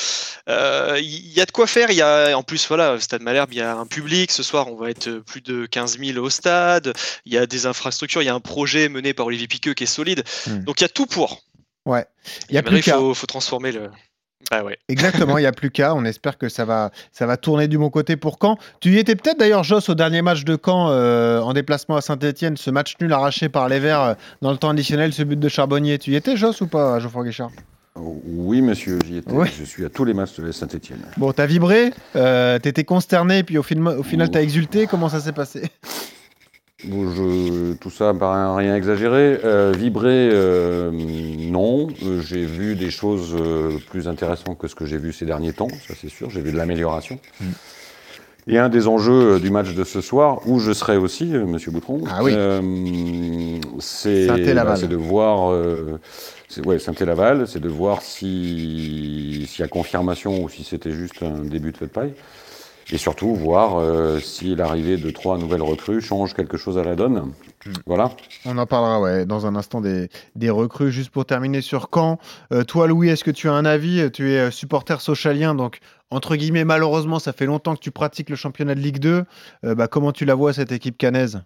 euh, 0.49 0.99
il 1.00 1.32
y 1.32 1.40
a 1.40 1.44
de 1.44 1.52
quoi 1.52 1.66
faire. 1.66 1.90
Il 1.90 1.96
y 1.96 2.02
a 2.02 2.37
en 2.37 2.42
plus 2.42 2.66
voilà 2.66 2.99
Stade 2.99 3.23
Malherbe, 3.23 3.52
il 3.52 3.58
y 3.58 3.62
a 3.62 3.76
un 3.76 3.87
public. 3.87 4.32
Ce 4.32 4.42
soir 4.42 4.68
on 4.73 4.76
va 4.76 4.90
être 4.90 5.18
plus 5.18 5.42
de 5.42 5.66
15 5.66 5.99
000 5.99 6.25
au 6.25 6.30
stade. 6.30 6.94
Il 7.26 7.35
y 7.35 7.38
a 7.38 7.46
des 7.46 7.66
infrastructures, 7.66 8.23
il 8.23 8.26
y 8.26 8.30
a 8.30 8.35
un 8.35 8.40
projet 8.40 8.88
mené 8.88 9.12
par 9.12 9.26
Olivier 9.26 9.49
Piqueux 9.49 9.75
qui 9.75 9.85
est 9.85 9.87
solide. 9.87 10.25
Mhm. 10.46 10.64
Donc 10.64 10.80
il 10.80 10.85
y 10.85 10.87
a 10.87 10.88
tout 10.88 11.06
pour. 11.06 11.42
Ouais. 11.85 12.06
Il 12.49 12.54
y 12.54 12.58
a 12.58 12.62
plus 12.62 12.78
il 12.78 12.82
faut, 12.82 13.14
faut 13.14 13.26
transformer 13.26 13.70
le. 13.70 13.90
Ah 14.50 14.62
Exactement, 14.88 15.38
il 15.38 15.42
n'y 15.42 15.46
a 15.46 15.52
plus 15.52 15.70
qu'à. 15.70 15.94
On 15.94 16.04
espère 16.04 16.38
que 16.38 16.48
ça 16.48 16.64
va, 16.64 16.90
ça 17.12 17.26
va 17.26 17.36
tourner 17.36 17.66
du 17.68 17.78
bon 17.78 17.90
côté 17.90 18.16
pour 18.16 18.38
Caen. 18.40 18.58
Tu 18.80 18.90
y 18.90 18.98
étais 18.98 19.16
peut-être 19.16 19.38
d'ailleurs, 19.38 19.64
Joss, 19.64 19.88
au 19.88 19.94
dernier 19.94 20.22
match 20.22 20.44
de 20.44 20.56
Caen 20.62 20.88
euh, 20.90 21.40
en 21.40 21.52
déplacement 21.52 21.96
à 21.96 22.00
Saint-Etienne, 22.00 22.56
ce 22.56 22.70
match 22.70 22.94
nul 23.00 23.12
arraché 23.12 23.48
par 23.48 23.68
les 23.68 23.80
Verts 23.80 24.02
euh, 24.02 24.14
dans 24.42 24.52
le 24.52 24.58
temps 24.58 24.70
additionnel, 24.70 25.12
ce 25.12 25.22
but 25.22 25.38
de 25.38 25.48
Charbonnier. 25.48 25.98
Tu 25.98 26.12
y 26.12 26.16
étais, 26.16 26.36
Joss, 26.36 26.60
ou 26.60 26.68
pas, 26.68 27.00
Geoffroy 27.00 27.24
Guichard? 27.24 27.50
Oui, 27.96 28.60
monsieur, 28.60 28.98
j'y 29.04 29.18
étais. 29.18 29.32
Je 29.58 29.64
suis 29.64 29.84
à 29.84 29.88
tous 29.88 30.04
les 30.04 30.14
matchs 30.14 30.38
de 30.38 30.52
Saint-Etienne. 30.52 31.00
Bon, 31.16 31.32
t'as 31.32 31.46
vibré, 31.46 31.92
euh, 32.14 32.58
t'étais 32.58 32.84
consterné, 32.84 33.42
puis 33.42 33.58
au, 33.58 33.62
film, 33.62 33.86
au 33.86 34.02
final, 34.02 34.30
t'as 34.30 34.42
exulté. 34.42 34.86
Comment 34.86 35.08
ça 35.08 35.20
s'est 35.20 35.32
passé? 35.32 35.70
Tout 37.81 37.90
ça 37.90 38.14
paraît 38.14 38.62
rien 38.62 38.76
exagéré. 38.76 39.40
Euh, 39.45 39.73
vibrer, 39.76 40.31
euh, 40.33 40.90
non. 40.93 41.88
Euh, 42.05 42.21
j'ai 42.21 42.45
vu 42.45 42.75
des 42.76 42.90
choses 42.90 43.37
plus 43.88 44.09
intéressantes 44.09 44.59
que 44.59 44.69
ce 44.69 44.75
que 44.75 44.87
j'ai 44.87 44.99
vu 44.99 45.12
ces 45.12 45.26
derniers 45.26 45.52
temps, 45.52 45.69
ça 45.87 45.95
c'est 46.00 46.09
sûr. 46.09 46.31
J'ai 46.31 46.40
vu 46.40 46.52
de 46.52 46.57
l'amélioration. 46.57 47.19
Mm. 47.40 47.45
Et 48.49 48.59
un 48.59 48.69
des 48.69 48.87
enjeux 48.87 49.40
du 49.40 49.50
match 49.50 49.75
de 49.75 49.83
ce 49.83 50.00
soir, 50.00 50.47
où 50.47 50.61
je 50.61 50.73
serai 50.73 50.97
aussi, 50.97 51.25
Monsieur 51.25 51.73
Boutron, 51.73 52.02
ah 52.09 52.23
oui. 52.23 52.33
c'est 53.81 54.28
bah, 54.28 54.37
de 54.37 54.95
voir, 54.95 55.52
ouais, 56.64 56.78
Saint-Laval, 56.78 57.49
c'est 57.49 57.59
de 57.59 57.69
voir 57.69 58.02
s'il 58.02 59.49
y 59.59 59.62
a 59.62 59.66
confirmation 59.66 60.45
ou 60.45 60.49
si 60.49 60.62
c'était 60.62 60.93
juste 60.93 61.25
un 61.25 61.43
début 61.43 61.73
de 61.73 61.76
feu 61.76 61.87
de 61.87 61.90
paille. 61.90 62.12
Et 62.90 62.99
surtout 62.99 63.35
voir 63.35 63.78
euh, 63.78 64.21
si 64.21 64.55
l'arrivée 64.55 64.97
de 64.97 65.11
trois 65.11 65.38
nouvelles 65.38 65.62
recrues 65.62 66.00
change 66.00 66.35
quelque 66.35 66.57
chose 66.57 66.78
à 66.78 66.85
la 66.85 66.95
donne. 66.95 67.33
Mm. 67.66 67.73
Voilà. 67.87 68.11
On 68.44 68.58
en 68.58 68.66
parlera 68.66 69.00
ouais, 69.00 69.26
dans 69.26 69.46
un 69.46 69.56
instant 69.56 69.80
des, 69.80 70.08
des 70.35 70.50
recrues. 70.50 70.90
Juste 70.90 71.11
pour 71.11 71.26
terminer 71.26 71.61
sur 71.61 71.88
Caen, 71.92 72.18
euh, 72.52 72.64
toi 72.64 72.87
Louis, 72.87 73.08
est-ce 73.08 73.25
que 73.25 73.30
tu 73.30 73.49
as 73.49 73.52
un 73.52 73.64
avis? 73.64 74.11
Tu 74.12 74.32
es 74.32 74.38
euh, 74.38 74.50
supporter 74.50 75.00
socialien, 75.00 75.54
donc 75.54 75.80
entre 76.11 76.37
guillemets, 76.37 76.64
malheureusement, 76.64 77.18
ça 77.18 77.32
fait 77.32 77.46
longtemps 77.46 77.75
que 77.75 77.80
tu 77.80 77.90
pratiques 77.90 78.30
le 78.30 78.37
championnat 78.37 78.75
de 78.75 78.80
Ligue 78.80 79.00
2. 79.00 79.25
Euh, 79.64 79.75
bah, 79.75 79.88
comment 79.88 80.12
tu 80.12 80.25
la 80.25 80.35
vois 80.35 80.52
cette 80.52 80.70
équipe 80.70 80.96
canaise? 80.99 81.40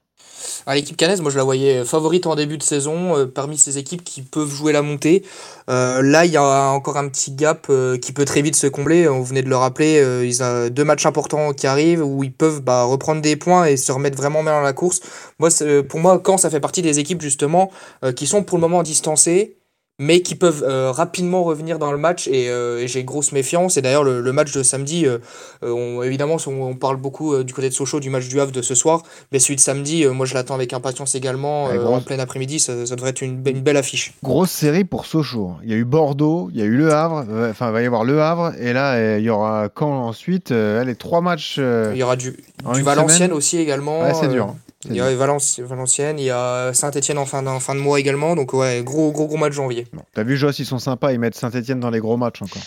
À 0.67 0.75
l'équipe 0.75 0.97
canaise, 0.97 1.21
moi 1.21 1.31
je 1.31 1.39
la 1.39 1.45
voyais 1.45 1.85
favorite 1.85 2.27
en 2.27 2.35
début 2.35 2.57
de 2.57 2.63
saison 2.63 3.17
euh, 3.17 3.27
parmi 3.27 3.59
ces 3.59 3.79
équipes 3.79 4.05
qui 4.05 4.23
peuvent 4.23 4.51
jouer 4.51 4.73
la 4.73 4.83
montée. 4.83 5.23
Euh, 5.69 6.03
là, 6.03 6.25
il 6.25 6.33
y 6.33 6.37
a 6.37 6.71
encore 6.71 6.97
un 6.97 7.09
petit 7.09 7.33
gap 7.33 7.67
euh, 7.71 7.99
qui 7.99 8.13
peut 8.13 8.25
très 8.25 8.43
vite 8.43 8.57
se 8.57 8.67
combler. 8.67 9.09
On 9.09 9.23
venait 9.23 9.43
de 9.43 9.49
le 9.49 9.57
rappeler, 9.57 9.99
euh, 9.99 10.25
ils 10.25 10.43
ont 10.43 10.69
deux 10.69 10.85
matchs 10.85 11.07
importants 11.07 11.53
qui 11.53 11.67
arrivent 11.67 12.05
où 12.05 12.25
ils 12.25 12.33
peuvent 12.33 12.61
bah, 12.61 12.85
reprendre 12.85 13.21
des 13.23 13.37
points 13.37 13.67
et 13.67 13.77
se 13.77 13.93
remettre 13.93 14.17
vraiment 14.17 14.43
bien 14.43 14.53
dans 14.53 14.61
la 14.61 14.73
course. 14.73 15.01
Moi, 15.39 15.51
pour 15.89 16.01
moi, 16.01 16.10
quand 16.19 16.37
ça 16.39 16.51
fait 16.51 16.61
partie 16.61 16.83
des 16.83 16.99
équipes 16.99 17.23
justement 17.23 17.71
euh, 18.05 18.13
qui 18.13 18.27
sont 18.27 18.43
pour 18.43 18.59
le 18.59 18.63
moment 18.63 18.83
distancées 18.83 19.57
mais 20.03 20.23
qui 20.23 20.35
peuvent 20.35 20.65
euh, 20.67 20.91
rapidement 20.91 21.43
revenir 21.45 21.79
dans 21.79 21.93
le 21.93 21.99
match 21.99 22.27
et, 22.27 22.49
euh, 22.49 22.79
et 22.81 22.89
j'ai 22.89 23.05
grosse 23.05 23.33
méfiance 23.33 23.77
et 23.77 23.83
d'ailleurs 23.83 24.03
le, 24.03 24.23
le 24.23 24.33
match 24.33 24.51
de 24.51 24.63
samedi 24.63 25.05
euh, 25.05 25.19
on- 25.61 26.03
évidemment 26.03 26.39
on, 26.47 26.51
on 26.63 26.75
parle 26.75 26.97
beaucoup 26.97 27.45
du 27.45 27.53
côté 27.53 27.69
de 27.69 27.75
Sochaux 27.75 28.01
du 28.01 28.09
match 28.09 28.27
du 28.27 28.41
Havre 28.41 28.51
de 28.51 28.63
ce 28.63 28.75
soir 28.75 29.03
mais 29.31 29.39
celui 29.39 29.57
de 29.57 29.61
samedi 29.61 30.07
moi 30.07 30.25
je 30.25 30.33
l'attends 30.33 30.55
avec 30.55 30.73
impatience 30.73 31.15
également 31.17 31.67
Ouais, 31.67 31.77
en 31.79 32.01
plein 32.01 32.19
après-midi 32.19 32.61
ça, 32.61 32.87
ça 32.87 32.97
devrait 32.97 33.11
être 33.11 33.21
une, 33.21 33.43
be- 33.43 33.51
une 33.51 33.61
belle 33.61 33.77
affiche 33.77 34.15
Grosse 34.23 34.51
série 34.51 34.85
pour 34.85 35.05
Sochaux. 35.05 35.53
Il 35.65 35.71
y 35.71 35.75
a 35.75 35.77
eu 35.77 35.85
Bordeaux, 35.85 36.49
il 36.55 36.59
y 36.59 36.63
a 36.63 36.65
eu 36.65 36.77
Le 36.79 36.95
Havre, 36.95 37.27
enfin, 37.51 37.69
il 37.69 37.73
va 37.75 37.83
y 37.83 37.87
avoir 37.87 38.05
Le 38.05 38.23
Havre, 38.23 38.53
et 38.59 38.73
là, 38.73 39.19
il 39.19 39.25
y 39.25 39.29
aura 39.29 39.69
Caen 39.79 40.07
ensuite. 40.07 40.51
Les 40.51 40.95
trois 40.95 41.21
matchs. 41.21 41.59
il 41.59 41.97
y 41.99 42.03
aura 42.03 42.17
du, 42.17 42.31
du 42.75 42.83
Valenciennes 42.83 43.19
semaine. 43.29 43.33
aussi 43.33 43.59
également 43.59 44.01
Ouais, 44.01 44.15
c'est 44.15 44.29
dur. 44.29 44.55
Il 44.89 44.97
y 44.97 45.01
a 45.01 45.15
Valence, 45.15 45.61
Valenciennes 45.61 46.19
il 46.19 46.25
y 46.25 46.31
a 46.31 46.73
Saint-Etienne 46.73 47.19
en 47.19 47.27
fin, 47.27 47.43
de- 47.43 47.49
en 47.49 47.61
fin 47.61 47.75
de 47.75 47.81
mois 47.81 48.01
également 48.01 48.35
donc 48.35 48.53
ouais 48.55 48.83
gros 48.83 49.13
gros 49.13 49.27
gros 49.27 49.37
match 49.37 49.53
janvier 49.53 49.87
Bon, 49.93 50.03
T'as 50.15 50.23
vu, 50.23 50.37
Joss, 50.37 50.59
ils 50.59 50.65
sont 50.67 50.79
sympas, 50.79 51.13
ils 51.13 51.19
mettent 51.19 51.35
Saint-Etienne 51.35 51.81
dans 51.81 51.91
les 51.91 52.01
gros 52.01 52.17
matchs 52.17 52.41
encore. 52.43 52.63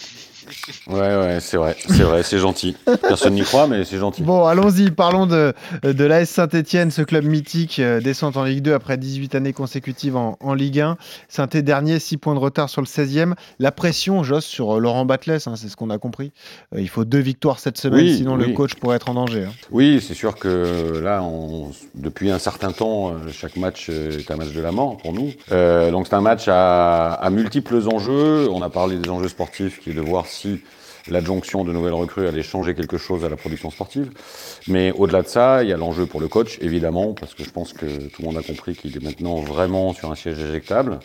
Ouais, 0.88 1.00
ouais, 1.00 1.38
c'est 1.40 1.58
vrai, 1.58 1.76
c'est 1.88 2.04
vrai, 2.04 2.24
c'est 2.24 2.40
gentil. 2.40 2.76
Personne 3.02 3.34
n'y 3.34 3.42
croit, 3.44 3.68
mais 3.68 3.86
c'est 3.86 3.98
gentil. 3.98 4.24
Bon, 4.24 4.46
allons-y, 4.46 4.92
parlons 4.92 5.26
de, 5.26 5.54
de 5.84 6.04
l'AS 6.06 6.30
Saint-Etienne, 6.30 6.92
ce 6.92 7.02
club 7.02 7.26
mythique 7.26 7.80
euh, 7.80 8.00
descend 8.02 8.36
en 8.38 8.44
Ligue 8.44 8.62
2 8.62 8.74
après 8.74 8.98
18 8.98 9.36
années 9.36 9.54
consécutives 9.54 10.16
en, 10.16 10.38
en 10.40 10.54
Ligue 10.54 10.80
1. 10.80 10.98
saint 11.30 11.48
dernier, 11.48 12.00
6 12.00 12.18
points 12.18 12.34
de 12.36 12.40
retard 12.40 12.70
sur 12.70 12.82
le 12.82 12.88
16e. 12.88 13.34
La 13.60 13.72
pression, 13.72 14.24
Joss, 14.24 14.46
sur 14.46 14.76
euh, 14.76 14.80
Laurent 14.80 15.06
Batles, 15.06 15.40
hein, 15.46 15.56
c'est 15.56 15.68
ce 15.70 15.76
qu'on 15.76 15.90
a 15.90 15.98
compris. 15.98 16.32
Euh, 16.76 16.82
il 16.82 16.90
faut 16.90 17.06
deux 17.06 17.20
victoires 17.20 17.60
cette 17.60 17.78
semaine, 17.78 18.02
Oui, 18.06 18.18
sinon 18.18 18.36
le 18.36 18.48
coach 18.50 18.76
pourrait 18.76 18.96
être 18.98 19.10
en 19.10 19.14
danger. 19.14 19.46
hein. 19.46 19.52
Oui, 19.72 20.04
c'est 20.06 20.14
sûr 20.14 20.36
que 20.36 21.00
là, 21.04 21.22
on- 21.24 21.72
depuis 21.96 22.32
un 22.32 22.40
certain 22.40 22.72
temps, 22.72 23.10
euh, 23.12 23.14
chaque 23.32 23.56
match 23.58 23.90
est 23.90 24.30
un 24.32 24.36
match 24.36 24.52
de 24.54 24.62
la 24.62 24.72
mort 24.72 24.98
pour 24.98 25.14
nous. 25.14 25.32
Euh, 25.52 25.92
donc 25.92 26.08
c'est 26.08 26.16
un 26.16 26.22
match 26.22 26.46
à, 26.48 27.14
à 27.14 27.30
multiples 27.30 27.80
enjeux. 27.94 28.50
On 28.52 28.62
a 28.62 28.70
parlé 28.70 28.98
des 28.98 29.10
enjeux 29.10 29.28
sportifs, 29.28 29.80
qui 29.80 29.92
est 29.92 29.94
de 29.94 30.02
voir 30.02 30.26
si 30.34 30.62
l'adjonction 31.10 31.64
de 31.66 31.72
nouvelles 31.74 31.94
recrues 31.94 32.28
allait 32.28 32.44
changer 32.44 32.76
quelque 32.76 32.98
chose 32.98 33.26
à 33.26 33.30
la 33.30 33.36
production 33.36 33.70
sportive. 33.70 34.10
Mais 34.68 34.92
au-delà 34.94 35.22
de 35.22 35.28
ça, 35.28 35.62
il 35.64 35.70
y 35.70 35.74
a 35.74 35.78
l'enjeu 35.78 36.06
pour 36.06 36.22
le 36.22 36.28
coach, 36.30 36.58
évidemment, 36.62 37.14
parce 37.14 37.34
que 37.34 37.44
je 37.44 37.50
pense 37.50 37.74
que 37.74 37.86
tout 37.86 38.22
le 38.22 38.26
monde 38.28 38.38
a 38.38 38.42
compris 38.42 38.74
qu'il 38.76 38.96
est 38.96 39.04
maintenant 39.04 39.36
vraiment 39.42 39.94
sur 39.94 40.10
un 40.12 40.16
siège 40.16 40.40
éjectable. 40.40 41.00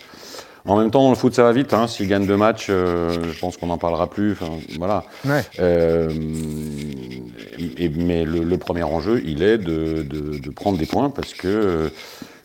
En 0.67 0.77
même 0.77 0.91
temps, 0.91 1.09
le 1.09 1.17
foot, 1.17 1.35
ça 1.35 1.43
va 1.45 1.53
vite. 1.53 1.73
Hein. 1.73 1.87
S'il 1.89 2.09
gagne 2.09 2.27
deux 2.27 2.37
matchs, 2.37 2.67
euh, 2.69 3.33
je 3.33 3.39
pense 3.41 3.57
qu'on 3.57 3.69
n'en 3.69 3.79
parlera 3.79 4.09
plus. 4.09 4.33
Enfin, 4.33 4.51
voilà. 4.79 5.05
Ouais. 5.25 5.43
Euh, 5.61 6.11
et- 7.59 7.89
mais 7.89 8.25
le, 8.25 8.41
le 8.45 8.59
premier 8.59 8.83
enjeu, 8.83 9.23
il 9.25 9.43
est 9.43 9.59
de, 9.59 10.03
de- 10.03 10.39
de 10.39 10.51
prendre 10.51 10.79
des 10.79 10.87
points 10.87 11.11
parce 11.11 11.33
que, 11.35 11.49
euh, 11.49 11.89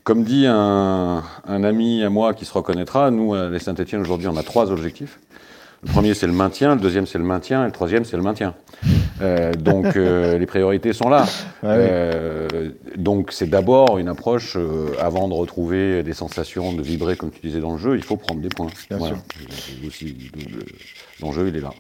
comme 0.04 0.24
dit 0.24 0.46
un, 0.48 1.24
un 1.48 1.64
ami 1.64 2.04
à 2.04 2.10
moi 2.10 2.34
qui 2.34 2.46
se 2.46 2.54
reconnaîtra, 2.54 3.12
nous, 3.12 3.34
à 3.34 3.50
les 3.50 3.60
Saint-Etienne, 3.60 4.02
aujourd'hui, 4.02 4.28
on 4.28 4.38
a 4.38 4.44
trois 4.44 4.72
objectifs. 4.72 5.20
Le 5.86 5.90
premier, 5.92 6.14
c'est 6.14 6.28
le 6.28 6.34
maintien, 6.34 6.76
le 6.76 6.82
deuxième, 6.82 7.06
c'est 7.06 7.18
le 7.18 7.24
maintien, 7.26 7.64
et 7.64 7.66
le 7.66 7.72
troisième, 7.72 8.06
c'est 8.06 8.16
le 8.18 8.24
maintien. 8.24 8.54
Euh, 9.22 9.54
donc, 9.54 9.96
euh, 9.96 10.38
les 10.40 10.46
priorités 10.46 10.94
sont 10.94 11.10
là. 11.10 11.24
Ouais. 11.62 11.70
Euh, 11.72 12.70
donc, 12.96 13.32
c'est 13.32 13.50
d'abord 13.50 13.98
une 13.98 14.08
approche, 14.08 14.58
avant 15.00 15.28
de 15.28 15.34
retrouver 15.34 16.02
des 16.04 16.14
sensations, 16.14 16.74
de 16.74 16.82
vibrer, 16.82 17.16
comme 17.18 17.32
tu 17.32 17.42
disais 17.46 17.60
dans 17.60 17.74
le 17.74 17.78
jeu, 17.80 17.96
il 17.98 18.04
faut 18.04 18.16
prendre 18.18 18.40
des 18.42 18.50
points. 18.50 18.68
Bien 18.90 19.00
sûr. 19.08 19.18
Aussi, 19.86 20.06
le- 20.36 20.58
le- 20.60 20.66
L'enjeu, 21.22 21.48
il 21.50 21.56
est 21.58 21.62
là. 21.62 21.72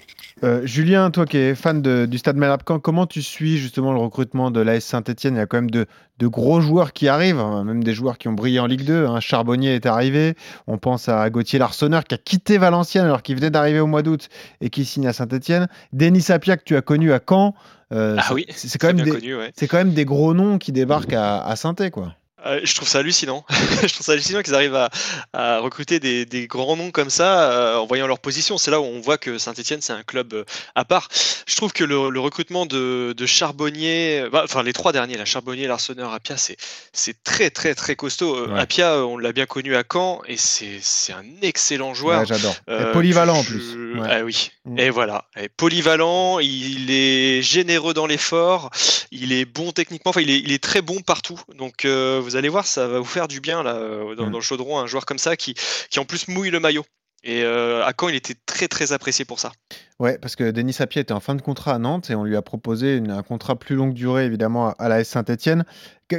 Julien, 0.65 1.09
toi 1.09 1.25
qui 1.25 1.37
es 1.37 1.55
fan 1.55 1.81
de- 1.81 2.05
du 2.05 2.17
Stade 2.17 2.35
Malherbe-Caen, 2.35 2.79
comment 2.79 3.07
tu 3.07 3.21
suis 3.21 3.57
justement 3.57 3.93
le 3.93 3.99
recrutement 3.99 4.51
de 4.51 4.59
l'AS 4.59 4.83
Saint-Etienne? 4.83 5.35
Il 5.35 5.37
y 5.37 5.41
a 5.41 5.45
quand 5.45 5.57
même 5.57 5.71
de, 5.71 5.85
de 6.19 6.27
gros 6.27 6.61
joueurs 6.61 6.93
qui 6.93 7.07
arrivent, 7.07 7.39
hein, 7.39 7.63
même 7.63 7.83
des 7.83 7.93
joueurs 7.93 8.17
qui 8.17 8.27
ont 8.27 8.33
brillé 8.33 8.59
en 8.59 8.65
Ligue 8.67 8.85
2. 8.85 9.05
hein. 9.07 9.19
Charbonnier 9.19 9.75
est 9.75 9.85
arrivé. 9.85 10.35
On 10.67 10.77
pense 10.77 11.09
à 11.09 11.29
Gauthier 11.29 11.57
Larsonneur 11.59 12.03
qui 12.03 12.15
a 12.15 12.17
quitté 12.17 12.57
Valenciennes 12.57 13.05
alors 13.05 13.23
qu'il 13.23 13.35
venait 13.35 13.49
d'arriver 13.49 13.79
au 13.79 13.87
mois 13.87 14.03
d'août 14.03 14.29
et 14.61 14.69
qui 14.69 14.85
signe 14.85 15.07
à 15.07 15.13
Saint-Etienne. 15.13 15.67
Denis 15.91 16.21
Sapia 16.21 16.55
que 16.57 16.63
tu 16.63 16.75
as 16.75 16.81
connu 16.81 17.11
à 17.13 17.19
Caen. 17.27 17.55
euh, 17.91 18.15
Ah 18.19 18.23
c'est- 18.27 18.33
oui, 18.33 18.45
c'est 18.49 18.77
quand, 18.79 18.87
même 18.93 19.01
des- 19.01 19.11
connu, 19.11 19.35
ouais. 19.35 19.51
c'est 19.55 19.67
quand 19.67 19.77
même 19.77 19.93
des 19.93 20.05
gros 20.05 20.33
noms 20.33 20.57
qui 20.59 20.71
débarquent 20.71 21.13
à, 21.13 21.43
à 21.43 21.55
saint 21.55 21.75
quoi. 21.91 22.13
Euh, 22.45 22.59
je 22.63 22.75
trouve 22.75 22.87
ça 22.87 22.99
hallucinant. 22.99 23.45
je 23.81 23.93
trouve 23.93 24.05
ça 24.05 24.13
hallucinant 24.13 24.41
qu'ils 24.41 24.55
arrivent 24.55 24.75
à, 24.75 24.89
à 25.33 25.59
recruter 25.59 25.99
des, 25.99 26.25
des 26.25 26.47
grands 26.47 26.75
noms 26.75 26.91
comme 26.91 27.09
ça 27.09 27.51
euh, 27.51 27.77
en 27.77 27.85
voyant 27.85 28.07
leur 28.07 28.19
position. 28.19 28.57
C'est 28.57 28.71
là 28.71 28.81
où 28.81 28.83
on 28.83 28.99
voit 28.99 29.17
que 29.17 29.37
Saint-Etienne, 29.37 29.81
c'est 29.81 29.93
un 29.93 30.03
club 30.03 30.33
euh, 30.33 30.43
à 30.75 30.85
part. 30.85 31.07
Je 31.47 31.55
trouve 31.55 31.71
que 31.71 31.83
le, 31.83 32.09
le 32.09 32.19
recrutement 32.19 32.65
de, 32.65 33.13
de 33.15 33.25
Charbonnier, 33.25 34.25
bah, 34.31 34.41
enfin 34.43 34.63
les 34.63 34.73
trois 34.73 34.91
derniers, 34.91 35.17
la 35.17 35.25
Charbonnier, 35.25 35.67
Larsonneur, 35.67 36.13
Apia, 36.13 36.35
c'est 36.37 37.23
très 37.23 37.49
très 37.49 37.75
très 37.75 37.95
costaud. 37.95 38.47
Ouais. 38.47 38.59
Apia, 38.59 38.93
euh, 38.93 39.03
on 39.03 39.17
l'a 39.17 39.31
bien 39.31 39.45
connu 39.45 39.75
à 39.75 39.83
Caen 39.89 40.21
et 40.27 40.37
c'est 40.37 41.13
un 41.13 41.23
excellent 41.41 41.93
joueur. 41.93 42.21
Ouais, 42.21 42.25
J'adore. 42.25 42.55
Polyvalent 42.91 43.37
en 43.37 43.43
plus. 43.43 43.75
Ouais. 43.95 44.07
Ah 44.09 44.23
oui. 44.23 44.51
Mm. 44.65 44.79
Et 44.79 44.89
voilà. 44.89 45.25
Et 45.39 45.49
polyvalent, 45.49 46.39
il 46.39 46.89
est 46.91 47.41
généreux 47.41 47.93
dans 47.93 48.07
l'effort, 48.07 48.69
il 49.11 49.31
est 49.31 49.45
bon 49.45 49.71
techniquement, 49.71 50.09
enfin 50.09 50.21
il 50.21 50.29
est, 50.29 50.39
il 50.39 50.51
est 50.51 50.63
très 50.63 50.81
bon 50.81 51.01
partout. 51.01 51.39
Donc 51.57 51.85
euh, 51.85 52.19
vous 52.33 52.37
allez 52.37 52.49
voir, 52.49 52.65
ça 52.65 52.87
va 52.87 52.97
vous 52.97 53.05
faire 53.05 53.27
du 53.27 53.39
bien 53.41 53.61
là 53.61 53.75
euh, 53.75 54.15
dans, 54.15 54.25
Mm. 54.27 54.31
dans 54.31 54.37
le 54.39 54.43
chaudron, 54.43 54.79
un 54.79 54.87
joueur 54.87 55.05
comme 55.05 55.19
ça 55.19 55.37
qui, 55.37 55.53
qui 55.89 55.99
en 55.99 56.05
plus 56.05 56.27
mouille 56.27 56.49
le 56.49 56.59
maillot. 56.59 56.83
Et 57.25 57.43
euh, 57.43 57.85
à 57.85 57.93
Caen, 57.97 58.09
il 58.09 58.15
était 58.15 58.35
très 58.45 58.67
très 58.67 58.91
apprécié 58.91 59.23
pour 59.23 59.39
ça. 59.39 59.51
Ouais, 59.99 60.17
parce 60.17 60.35
que 60.35 60.51
Denis 60.51 60.73
Sapia 60.73 61.01
était 61.01 61.13
en 61.13 61.21
fin 61.21 61.35
de 61.35 61.41
contrat 61.41 61.73
à 61.75 61.77
Nantes 61.77 62.09
et 62.09 62.15
on 62.15 62.23
lui 62.25 62.35
a 62.35 62.41
proposé 62.41 62.97
une- 62.97 63.11
un 63.11 63.23
contrat 63.23 63.55
plus 63.57 63.75
longue 63.75 63.93
durée, 63.93 64.25
évidemment, 64.25 64.69
à, 64.69 64.75
à 64.79 64.89
la 64.89 64.99
S 64.99 65.09
Saint-Etienne. 65.09 65.63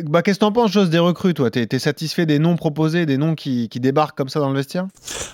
Bah, 0.06 0.22
Qu'est-ce 0.22 0.38
que 0.38 0.44
t'en 0.44 0.52
penses, 0.52 0.72
Joss, 0.72 0.88
des 0.90 0.98
recrues, 0.98 1.34
toi? 1.34 1.50
T'es 1.50 1.66
es 1.70 1.78
satisfait 1.78 2.26
des 2.26 2.38
noms 2.38 2.56
proposés, 2.56 3.06
des 3.06 3.16
noms 3.16 3.34
qui, 3.34 3.68
qui 3.68 3.80
débarquent 3.80 4.16
comme 4.16 4.28
ça 4.28 4.40
dans 4.40 4.50
le 4.50 4.56
vestiaire? 4.56 4.86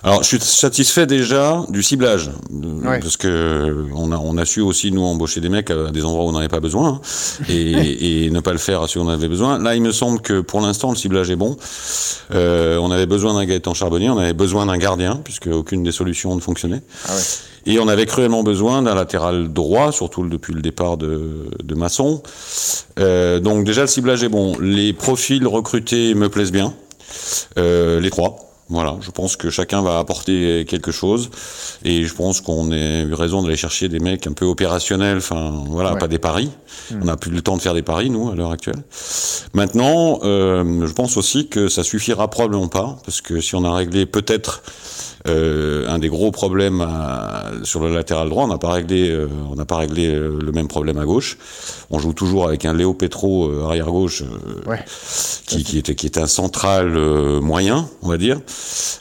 Alors, 0.02 0.23
je 0.23 0.28
suis 0.28 0.40
satisfait 0.40 1.07
déjà 1.07 1.62
du 1.69 1.83
ciblage, 1.83 2.30
Ouais. 2.50 3.00
parce 3.00 3.16
que 3.16 3.87
on 3.95 4.12
a, 4.12 4.16
on 4.16 4.37
a 4.38 4.45
su 4.45 4.61
aussi 4.61 4.90
nous 4.92 5.02
embaucher 5.02 5.40
des 5.40 5.49
mecs 5.49 5.71
à 5.71 5.90
des 5.90 6.04
endroits 6.04 6.25
où 6.25 6.28
on 6.28 6.33
n'en 6.33 6.38
avait 6.38 6.49
pas 6.49 6.61
besoin, 6.61 6.88
hein, 6.88 7.00
et, 7.49 8.25
et 8.26 8.30
ne 8.30 8.40
pas 8.40 8.52
le 8.52 8.59
faire 8.59 8.83
à 8.83 8.88
ceux 8.88 9.00
où 9.00 9.02
on 9.04 9.09
avait 9.09 9.28
besoin. 9.28 9.59
Là, 9.59 9.75
il 9.75 9.83
me 9.83 9.92
semble 9.92 10.21
que 10.21 10.40
pour 10.40 10.61
l'instant, 10.61 10.90
le 10.90 10.97
ciblage 10.97 11.30
est 11.30 11.37
bon. 11.37 11.57
Euh, 12.35 12.78
on 12.78 12.90
avait 12.90 13.07
besoin 13.07 13.35
d'un 13.35 13.45
Gaëtan 13.45 13.75
Charbonnier, 13.75 14.11
on 14.11 14.19
avait 14.19 14.33
besoin 14.33 14.66
d'un 14.66 14.78
gardien, 14.78 15.16
puisque 15.25 15.47
aucune 15.49 15.83
des 15.83 15.92
solutions 15.92 16.35
ne 16.35 16.40
fonctionnait. 16.40 16.83
Ah 17.09 17.14
ouais. 17.14 17.21
Et 17.67 17.79
on 17.79 17.88
avait 17.88 18.07
cruellement 18.07 18.43
besoin 18.43 18.83
d'un 18.83 18.95
latéral 18.95 19.52
droit, 19.52 19.93
surtout 19.93 20.26
depuis 20.29 20.55
le 20.55 20.62
départ 20.62 20.97
de, 20.97 21.47
de 21.62 21.75
Masson. 21.75 22.23
Euh, 22.99 23.38
donc 23.40 23.64
déjà, 23.64 23.83
le 23.83 23.87
ciblage 23.87 24.23
est 24.25 24.29
bon. 24.29 24.57
Les 24.61 24.93
profils 24.93 25.47
recrutés 25.47 26.14
me 26.14 26.29
plaisent 26.29 26.52
bien, 26.52 26.73
euh, 27.59 28.00
les 28.00 28.11
trois. 28.11 28.37
Voilà, 28.73 28.97
je 29.00 29.11
pense 29.11 29.35
que 29.37 29.50
chacun 29.50 29.83
va 29.83 29.99
apporter 29.99 30.64
quelque 30.64 30.93
chose 30.93 31.31
et 31.85 32.05
je 32.05 32.14
pense 32.14 32.40
qu'on 32.40 32.71
a 32.71 33.00
eu 33.02 33.12
raison 33.14 33.43
d'aller 33.43 33.57
chercher 33.57 33.88
des 33.88 33.99
mecs 33.99 34.29
un 34.29 34.33
peu 34.33 34.45
opérationnels, 34.45 35.17
enfin 35.17 35.64
voilà, 35.67 35.95
Ouais. 35.95 35.99
pas 35.99 36.07
des 36.07 36.21
paris. 36.21 36.50
Hmm. 36.93 37.00
On 37.02 37.05
n'a 37.07 37.17
plus 37.17 37.33
le 37.33 37.43
temps 37.43 37.57
de 37.57 37.62
faire 37.62 37.75
des 37.75 37.83
paris 37.83 38.11
nous 38.11 38.31
à 38.31 38.37
l'heure 38.37 38.52
actuelle. 38.52 38.81
Maintenant, 39.55 40.21
euh, 40.23 40.87
je 40.87 40.93
pense 40.93 41.17
aussi 41.17 41.49
que 41.49 41.67
ça 41.67 41.83
suffira 41.83 42.29
probablement 42.31 42.69
pas 42.69 42.97
parce 43.05 43.21
que 43.21 43.40
si 43.40 43.57
on 43.57 43.64
a 43.64 43.75
réglé 43.75 44.07
peut-être 44.07 44.62
euh, 45.29 45.87
un 45.89 45.99
des 45.99 46.09
gros 46.09 46.31
problèmes 46.31 46.81
à- 46.81 47.45
sur 47.62 47.81
le 47.81 47.93
latéral 47.95 48.29
droit, 48.29 48.45
on 48.45 48.49
n'a 48.49 48.59
pas 48.59 48.73
réglé, 48.73 49.11
euh, 49.11 49.29
on 49.50 49.55
n'a 49.55 49.65
pas 49.65 49.77
réglé 49.77 50.07
euh, 50.07 50.39
le 50.43 50.53
même 50.53 50.69
problème 50.69 50.99
à 50.99 51.05
gauche. 51.05 51.37
On 51.91 51.99
joue 51.99 52.12
toujours 52.12 52.47
avec 52.47 52.65
un 52.65 52.73
Léo 52.73 52.95
Petro 52.95 53.49
euh, 53.50 53.65
arrière 53.67 53.87
gauche 53.87 54.23
Ouais. 54.67 54.79
qui, 55.47 55.62
qui, 55.65 55.79
est, 55.79 55.95
qui 55.95 56.07
est 56.07 56.19
un 56.19 56.27
central 56.27 56.97
euh, 56.97 57.41
moyen, 57.41 57.89
on 58.03 58.09
va 58.09 58.17
dire. 58.17 58.41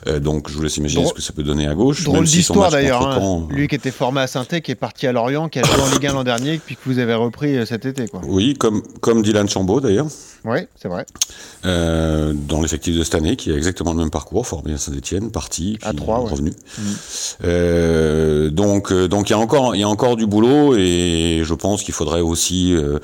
Euh, 0.07 0.19
donc 0.19 0.49
je 0.49 0.55
vous 0.55 0.63
laisse 0.63 0.77
imaginer 0.77 1.03
Drôle- 1.03 1.13
ce 1.13 1.15
que 1.15 1.21
ça 1.21 1.33
peut 1.33 1.43
donner 1.43 1.67
à 1.67 1.75
gauche. 1.75 2.03
Drôle 2.03 2.27
si 2.27 2.37
d'histoire 2.37 2.71
d'ailleurs. 2.71 3.07
hein. 3.07 3.45
Euh, 3.49 3.53
Lui 3.53 3.67
qui 3.67 3.75
était 3.75 3.91
formé 3.91 4.21
à 4.21 4.27
saint 4.27 4.43
qui 4.45 4.71
est 4.71 4.75
parti 4.75 5.07
à 5.07 5.11
Lorient, 5.11 5.47
qui 5.49 5.59
a 5.59 5.63
joué 5.63 5.81
en 5.81 5.91
Ligue 5.91 6.05
1 6.07 6.13
l'an 6.13 6.23
dernier, 6.23 6.59
puis 6.63 6.75
que 6.75 6.81
vous 6.85 6.99
avez 6.99 7.13
repris 7.13 7.55
euh, 7.57 7.65
cet 7.65 7.85
été. 7.85 8.07
Quoi. 8.07 8.21
Oui, 8.25 8.55
comme, 8.55 8.81
comme 9.01 9.21
Dylan 9.21 9.47
Chambaud 9.47 9.79
d'ailleurs. 9.79 10.07
Oui, 10.45 10.59
c'est 10.81 10.87
vrai. 10.87 11.05
Euh, 11.65 12.33
dans 12.33 12.61
l'effectif 12.61 12.97
de 12.97 13.03
cette 13.03 13.15
année, 13.15 13.35
qui 13.35 13.51
a 13.51 13.55
exactement 13.55 13.91
le 13.91 13.99
même 13.99 14.09
parcours, 14.09 14.47
formé 14.47 14.73
à 14.73 14.77
Saint-Etienne, 14.77 15.31
parti, 15.31 15.77
puis 15.79 15.89
À 15.89 15.93
revenu. 16.31 16.51
Mm. 16.77 16.81
Euh, 17.43 18.49
donc, 18.49 18.91
euh, 18.91 19.07
donc 19.07 19.29
il 19.29 19.33
y 19.33 19.35
a 19.35 19.39
encore, 19.39 19.75
il 19.75 19.79
y 19.79 19.83
a 19.83 19.89
encore 19.89 20.15
du 20.15 20.25
boulot, 20.25 20.75
et 20.77 21.41
je 21.43 21.53
pense 21.53 21.83
qu'il 21.83 21.93
faudrait 21.93 22.21
aussi 22.21 22.73
euh, 22.73 22.99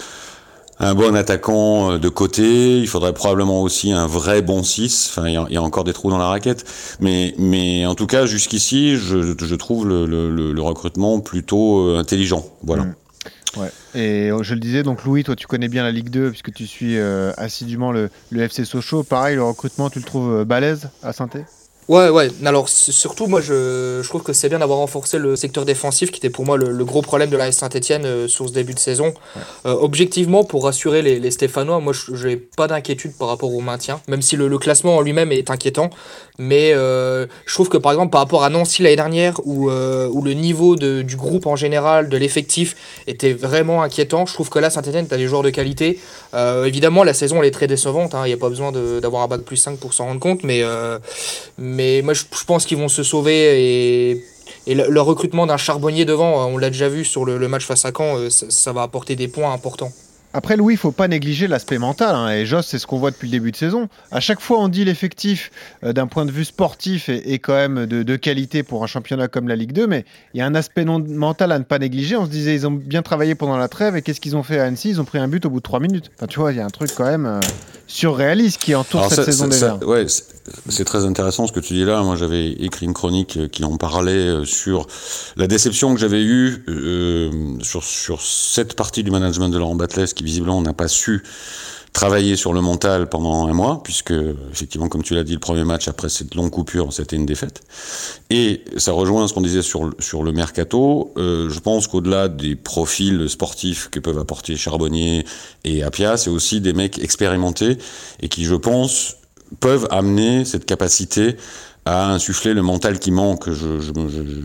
un 0.79 0.93
bon 0.95 1.15
attaquant 1.15 1.97
de 1.97 2.09
côté. 2.09 2.79
Il 2.79 2.87
faudrait 2.87 3.13
probablement 3.13 3.61
aussi 3.61 3.91
un 3.91 4.07
vrai 4.07 4.41
bon 4.41 4.63
6. 4.63 5.09
Enfin, 5.11 5.27
il 5.27 5.33
y, 5.33 5.37
a, 5.37 5.45
il 5.49 5.53
y 5.53 5.57
a 5.57 5.61
encore 5.61 5.83
des 5.83 5.93
trous 5.93 6.09
dans 6.09 6.17
la 6.17 6.27
raquette, 6.27 6.65
mais, 6.99 7.33
mais 7.37 7.85
en 7.85 7.95
tout 7.95 8.07
cas, 8.07 8.25
jusqu'ici, 8.25 8.95
je, 8.97 9.35
je 9.37 9.55
trouve 9.55 9.87
le, 9.87 10.05
le, 10.05 10.29
le- 10.29 10.53
le 10.53 10.61
recrutement 10.61 11.19
plutôt 11.19 11.95
intelligent. 11.95 12.45
Voilà. 12.63 12.83
Mm. 12.83 12.95
Ouais. 13.57 13.71
Et 13.95 14.29
euh, 14.29 14.43
je 14.43 14.53
le 14.53 14.59
disais, 14.59 14.83
donc 14.83 15.05
Louis, 15.05 15.23
toi 15.23 15.35
tu 15.35 15.47
connais 15.47 15.69
bien 15.69 15.83
la 15.83 15.91
Ligue 15.91 16.09
2 16.09 16.29
puisque 16.29 16.53
tu 16.53 16.67
suis 16.67 16.97
euh, 16.97 17.31
assidûment 17.37 17.93
le, 17.93 18.09
le 18.29 18.41
FC 18.41 18.65
Sochaux. 18.65 19.03
Pareil, 19.03 19.37
le 19.37 19.43
recrutement, 19.43 19.89
tu 19.89 19.99
le 19.99 20.05
trouves 20.05 20.41
euh, 20.41 20.45
balèze 20.45 20.89
à 21.01 21.13
saint 21.13 21.29
Ouais, 21.87 22.09
ouais. 22.09 22.29
Alors, 22.43 22.67
surtout, 22.67 23.27
moi, 23.27 23.41
je, 23.41 24.01
je 24.01 24.09
trouve 24.09 24.23
que 24.23 24.33
c'est 24.33 24.49
bien 24.49 24.57
d'avoir 24.57 24.79
renforcé 24.79 25.19
le 25.19 25.35
secteur 25.35 25.65
défensif, 25.65 26.09
qui 26.09 26.17
était 26.17 26.31
pour 26.31 26.43
moi 26.43 26.57
le, 26.57 26.71
le 26.71 26.83
gros 26.85 27.03
problème 27.03 27.29
de 27.29 27.37
la 27.37 27.51
Saint-Etienne 27.51 28.27
sur 28.27 28.47
ce 28.47 28.53
début 28.53 28.73
de 28.73 28.79
saison. 28.79 29.13
Euh, 29.67 29.75
objectivement, 29.79 30.43
pour 30.43 30.63
rassurer 30.63 31.03
les, 31.03 31.19
les 31.19 31.29
Stéphanois, 31.29 31.79
moi, 31.79 31.93
je 31.93 32.27
n'ai 32.27 32.37
pas 32.37 32.65
d'inquiétude 32.65 33.15
par 33.15 33.27
rapport 33.27 33.53
au 33.53 33.61
maintien, 33.61 34.01
même 34.07 34.23
si 34.23 34.35
le, 34.35 34.47
le 34.47 34.57
classement 34.57 34.97
en 34.97 35.01
lui-même 35.01 35.31
est 35.31 35.51
inquiétant. 35.51 35.91
Mais 36.37 36.73
euh, 36.73 37.27
je 37.45 37.53
trouve 37.53 37.69
que, 37.69 37.77
par 37.77 37.91
exemple, 37.93 38.11
par 38.11 38.21
rapport 38.21 38.43
à 38.43 38.49
Nancy 38.49 38.83
l'année 38.83 38.95
dernière, 38.97 39.39
où, 39.45 39.69
euh, 39.69 40.09
où 40.11 40.21
le 40.21 40.33
niveau 40.33 40.75
de, 40.75 41.01
du 41.01 41.15
groupe 41.15 41.45
en 41.47 41.55
général, 41.55 42.09
de 42.09 42.17
l'effectif, 42.17 42.75
était 43.07 43.33
vraiment 43.33 43.81
inquiétant, 43.83 44.25
je 44.25 44.33
trouve 44.33 44.49
que 44.49 44.59
là, 44.59 44.69
Saint-Etienne, 44.69 45.07
tu 45.07 45.13
as 45.13 45.17
des 45.17 45.27
joueurs 45.27 45.43
de 45.43 45.49
qualité. 45.49 45.99
Euh, 46.33 46.65
évidemment, 46.65 47.03
la 47.03 47.13
saison, 47.13 47.41
elle 47.41 47.47
est 47.47 47.51
très 47.51 47.67
décevante. 47.67 48.15
hein. 48.15 48.23
Il 48.25 48.27
n'y 48.27 48.33
a 48.33 48.37
pas 48.37 48.49
besoin 48.49 48.71
d'avoir 48.71 49.23
un 49.23 49.27
bac 49.27 49.41
plus 49.41 49.57
5 49.57 49.77
pour 49.79 49.93
s'en 49.93 50.05
rendre 50.05 50.19
compte, 50.19 50.43
mais... 50.43 50.61
euh, 50.63 50.99
mais 51.57 52.01
moi, 52.03 52.13
je, 52.13 52.23
je 52.37 52.43
pense 52.45 52.65
qu'ils 52.65 52.77
vont 52.77 52.87
se 52.89 53.03
sauver 53.03 53.61
et, 54.11 54.25
et 54.67 54.75
le, 54.75 54.87
le 54.89 55.01
recrutement 55.01 55.45
d'un 55.47 55.57
charbonnier 55.57 56.05
devant, 56.05 56.45
on 56.47 56.57
l'a 56.57 56.69
déjà 56.69 56.89
vu 56.89 57.05
sur 57.05 57.25
le, 57.25 57.37
le 57.37 57.47
match 57.47 57.65
face 57.65 57.85
à 57.85 57.91
Caen, 57.95 58.17
euh, 58.17 58.29
ça, 58.29 58.47
ça 58.49 58.73
va 58.73 58.81
apporter 58.83 59.15
des 59.15 59.27
points 59.27 59.51
importants. 59.53 59.91
Après, 60.35 60.57
Louis, 60.57 60.73
il 60.73 60.77
faut 60.77 60.91
pas 60.91 61.07
négliger 61.07 61.47
l'aspect 61.47 61.77
mental. 61.77 62.13
hein, 62.13 62.29
et 62.29 62.45
Joss, 62.45 62.67
c'est 62.67 62.77
ce 62.77 62.85
qu'on 62.85 62.97
voit 62.97 63.11
depuis 63.11 63.27
le 63.27 63.31
début 63.31 63.51
de 63.51 63.55
saison. 63.55 63.87
À 64.11 64.19
chaque 64.19 64.41
fois, 64.41 64.59
on 64.59 64.67
dit 64.67 64.83
l'effectif 64.83 65.49
euh, 65.83 65.93
d'un 65.93 66.07
point 66.07 66.25
de 66.25 66.31
vue 66.31 66.43
sportif 66.45 67.07
est, 67.09 67.31
est 67.31 67.39
quand 67.39 67.53
même 67.55 67.85
de, 67.85 68.03
de 68.03 68.15
qualité 68.17 68.61
pour 68.63 68.83
un 68.83 68.87
championnat 68.87 69.27
comme 69.29 69.47
la 69.47 69.55
Ligue 69.55 69.71
2, 69.71 69.87
mais 69.87 70.03
il 70.33 70.39
y 70.39 70.41
a 70.41 70.45
un 70.45 70.55
aspect 70.55 70.83
non- 70.83 70.99
mental 71.07 71.51
à 71.53 71.59
ne 71.59 71.63
pas 71.63 71.79
négliger. 71.79 72.15
On 72.17 72.25
se 72.25 72.29
disait, 72.29 72.53
ils 72.53 72.67
ont 72.67 72.71
bien 72.71 73.01
travaillé 73.01 73.33
pendant 73.35 73.57
la 73.57 73.67
trêve, 73.69 73.95
et 73.95 74.01
qu'est-ce 74.01 74.19
qu'ils 74.19 74.35
ont 74.35 74.43
fait 74.43 74.59
à 74.59 74.65
Annecy? 74.65 74.89
Ils 74.89 74.99
ont 75.01 75.05
pris 75.05 75.19
un 75.19 75.27
but 75.29 75.45
au 75.45 75.49
bout 75.49 75.59
de 75.59 75.63
3 75.63 75.79
minutes. 75.79 76.11
Enfin, 76.17 76.27
tu 76.27 76.39
vois, 76.39 76.51
il 76.51 76.57
y 76.57 76.61
a 76.61 76.65
un 76.65 76.69
truc 76.69 76.91
quand 76.95 77.05
même 77.05 77.25
euh, 77.25 77.39
surréaliste 77.87 78.61
qui 78.61 78.75
entoure 78.75 79.01
Alors 79.01 79.11
cette 79.11 79.25
ça- 79.25 79.31
saison 79.31 79.47
Verts. 79.47 79.87
ouais, 79.87 80.05
c'est 80.69 80.85
très 80.85 81.05
intéressant 81.05 81.47
ce 81.47 81.51
que 81.51 81.59
tu 81.59 81.73
dis 81.73 81.85
là. 81.85 82.01
Moi, 82.03 82.15
j'avais 82.15 82.51
écrit 82.51 82.85
une 82.85 82.93
chronique 82.93 83.37
euh, 83.37 83.47
qui 83.47 83.63
en 83.63 83.77
parlait 83.77 84.43
sur 84.45 84.87
la 85.37 85.47
déception 85.47 85.93
que 85.93 85.99
j'avais 85.99 86.21
eue 86.23 86.63
euh, 86.67 87.31
sur, 87.61 87.83
sur 87.83 88.21
cette 88.21 88.75
partie 88.75 89.03
du 89.03 89.11
management 89.11 89.49
de 89.49 89.57
Laurent 89.57 89.75
Batles 89.75 90.07
qui 90.07 90.23
visiblement 90.25 90.61
n'a 90.61 90.73
pas 90.73 90.87
su 90.87 91.23
travailler 91.95 92.35
sur 92.35 92.51
le 92.51 92.59
mental 92.59 93.07
pendant 93.07 93.47
un 93.47 93.53
mois, 93.53 93.81
puisque 93.81 94.13
effectivement, 94.51 94.89
comme 94.89 95.01
tu 95.01 95.15
l'as 95.15 95.23
dit, 95.23 95.31
le 95.31 95.39
premier 95.39 95.63
match 95.63 95.87
après 95.87 96.09
cette 96.09 96.35
longue 96.35 96.51
coupure, 96.51 96.91
c'était 96.91 97.15
une 97.15 97.25
défaite. 97.25 97.61
Et 98.29 98.65
ça 98.75 98.91
rejoint 98.91 99.29
ce 99.29 99.33
qu'on 99.33 99.41
disait 99.41 99.61
sur, 99.61 99.91
sur 99.99 100.23
le 100.23 100.33
mercato. 100.33 101.13
Euh, 101.15 101.49
je 101.49 101.59
pense 101.61 101.87
qu'au-delà 101.87 102.27
des 102.27 102.57
profils 102.57 103.29
sportifs 103.29 103.87
que 103.89 104.01
peuvent 104.01 104.19
apporter 104.19 104.57
Charbonnier 104.57 105.25
et 105.63 105.83
Apia, 105.83 106.17
c'est 106.17 106.29
aussi 106.29 106.59
des 106.59 106.73
mecs 106.73 106.99
expérimentés 106.99 107.77
et 108.19 108.27
qui, 108.27 108.43
je 108.43 108.55
pense, 108.55 109.15
peuvent 109.61 109.87
amener 109.89 110.43
cette 110.43 110.65
capacité 110.65 111.37
à 111.87 112.09
insuffler 112.11 112.55
le 112.55 112.63
mental 112.63 112.97
qui 112.97 113.11
manque. 113.11 113.47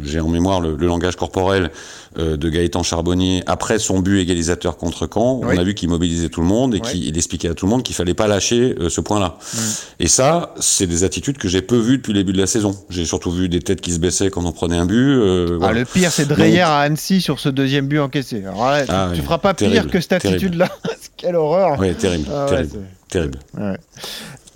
J'ai 0.05 0.21
en 0.21 0.29
mémoire 0.29 0.61
le, 0.61 0.77
le 0.77 0.87
langage 0.87 1.17
corporel 1.17 1.71
euh, 2.19 2.37
de 2.37 2.49
Gaëtan 2.51 2.83
Charbonnier 2.83 3.43
après 3.47 3.79
son 3.79 4.01
but 4.01 4.21
égalisateur 4.21 4.77
contre 4.77 5.09
Caen. 5.13 5.41
Oui. 5.43 5.55
On 5.57 5.59
a 5.59 5.65
vu 5.65 5.73
qu'il 5.75 5.89
mobilisait 5.89 6.29
tout 6.29 6.43
le 6.43 6.47
monde 6.47 6.75
et 6.75 6.81
Oui. 6.85 6.91
qu'il 6.91 7.17
expliquait 7.17 7.49
à 7.49 7.55
tout 7.55 7.65
le 7.65 7.71
monde 7.71 7.83
qu'il 7.83 7.95
fallait 7.95 8.13
pas 8.13 8.27
lâcher 8.27 8.75
euh, 8.79 8.91
ce 8.91 9.01
point-là. 9.01 9.39
Mm. 9.55 9.59
Et 10.01 10.09
ça, 10.09 10.55
c'est 10.61 10.87
des 10.87 11.03
attitudes 11.03 11.39
que 11.39 11.49
j'ai 11.49 11.63
peu 11.63 11.79
vues 11.79 11.97
depuis 11.97 12.13
le 12.13 12.19
début 12.19 12.35
de 12.35 12.39
la 12.39 12.47
saison. 12.47 12.77
J'ai 12.91 13.07
surtout 13.07 13.31
vu 13.31 13.49
des 13.49 13.61
têtes 13.61 13.81
qui 13.81 13.93
se 13.93 13.99
baissaient 14.01 14.29
quand 14.29 14.45
on 14.45 14.53
prenait 14.53 14.77
un 14.77 14.85
but. 14.87 14.97
euh, 15.09 15.47
Ah, 15.53 15.57
voilà. 15.61 15.79
le 15.81 15.85
pire, 15.87 16.13
c'est 16.13 16.27
Dreyer 16.29 16.61
à 16.61 16.81
Annecy 16.81 17.23
sur 17.23 17.41
ce 17.41 17.49
deuxième 17.49 17.87
but 17.87 18.01
encaissé. 18.01 18.45
Alors 18.45 18.67
là, 18.71 18.85
tu- 18.85 18.91
Ah 18.93 19.09
tu 19.15 19.21
oui, 19.21 19.25
feras 19.25 19.39
pas 19.39 19.55
pire 19.55 19.89
que 19.89 19.99
cette 20.01 20.13
attitude-là. 20.13 20.69
Quelle 21.17 21.37
horreur 21.37 21.79
Ouais, 21.79 21.95
terrible, 21.95 22.27
Ah 22.35 22.47
terrible, 22.49 22.81
terrible. 23.09 23.39
Ouais. 23.59 23.77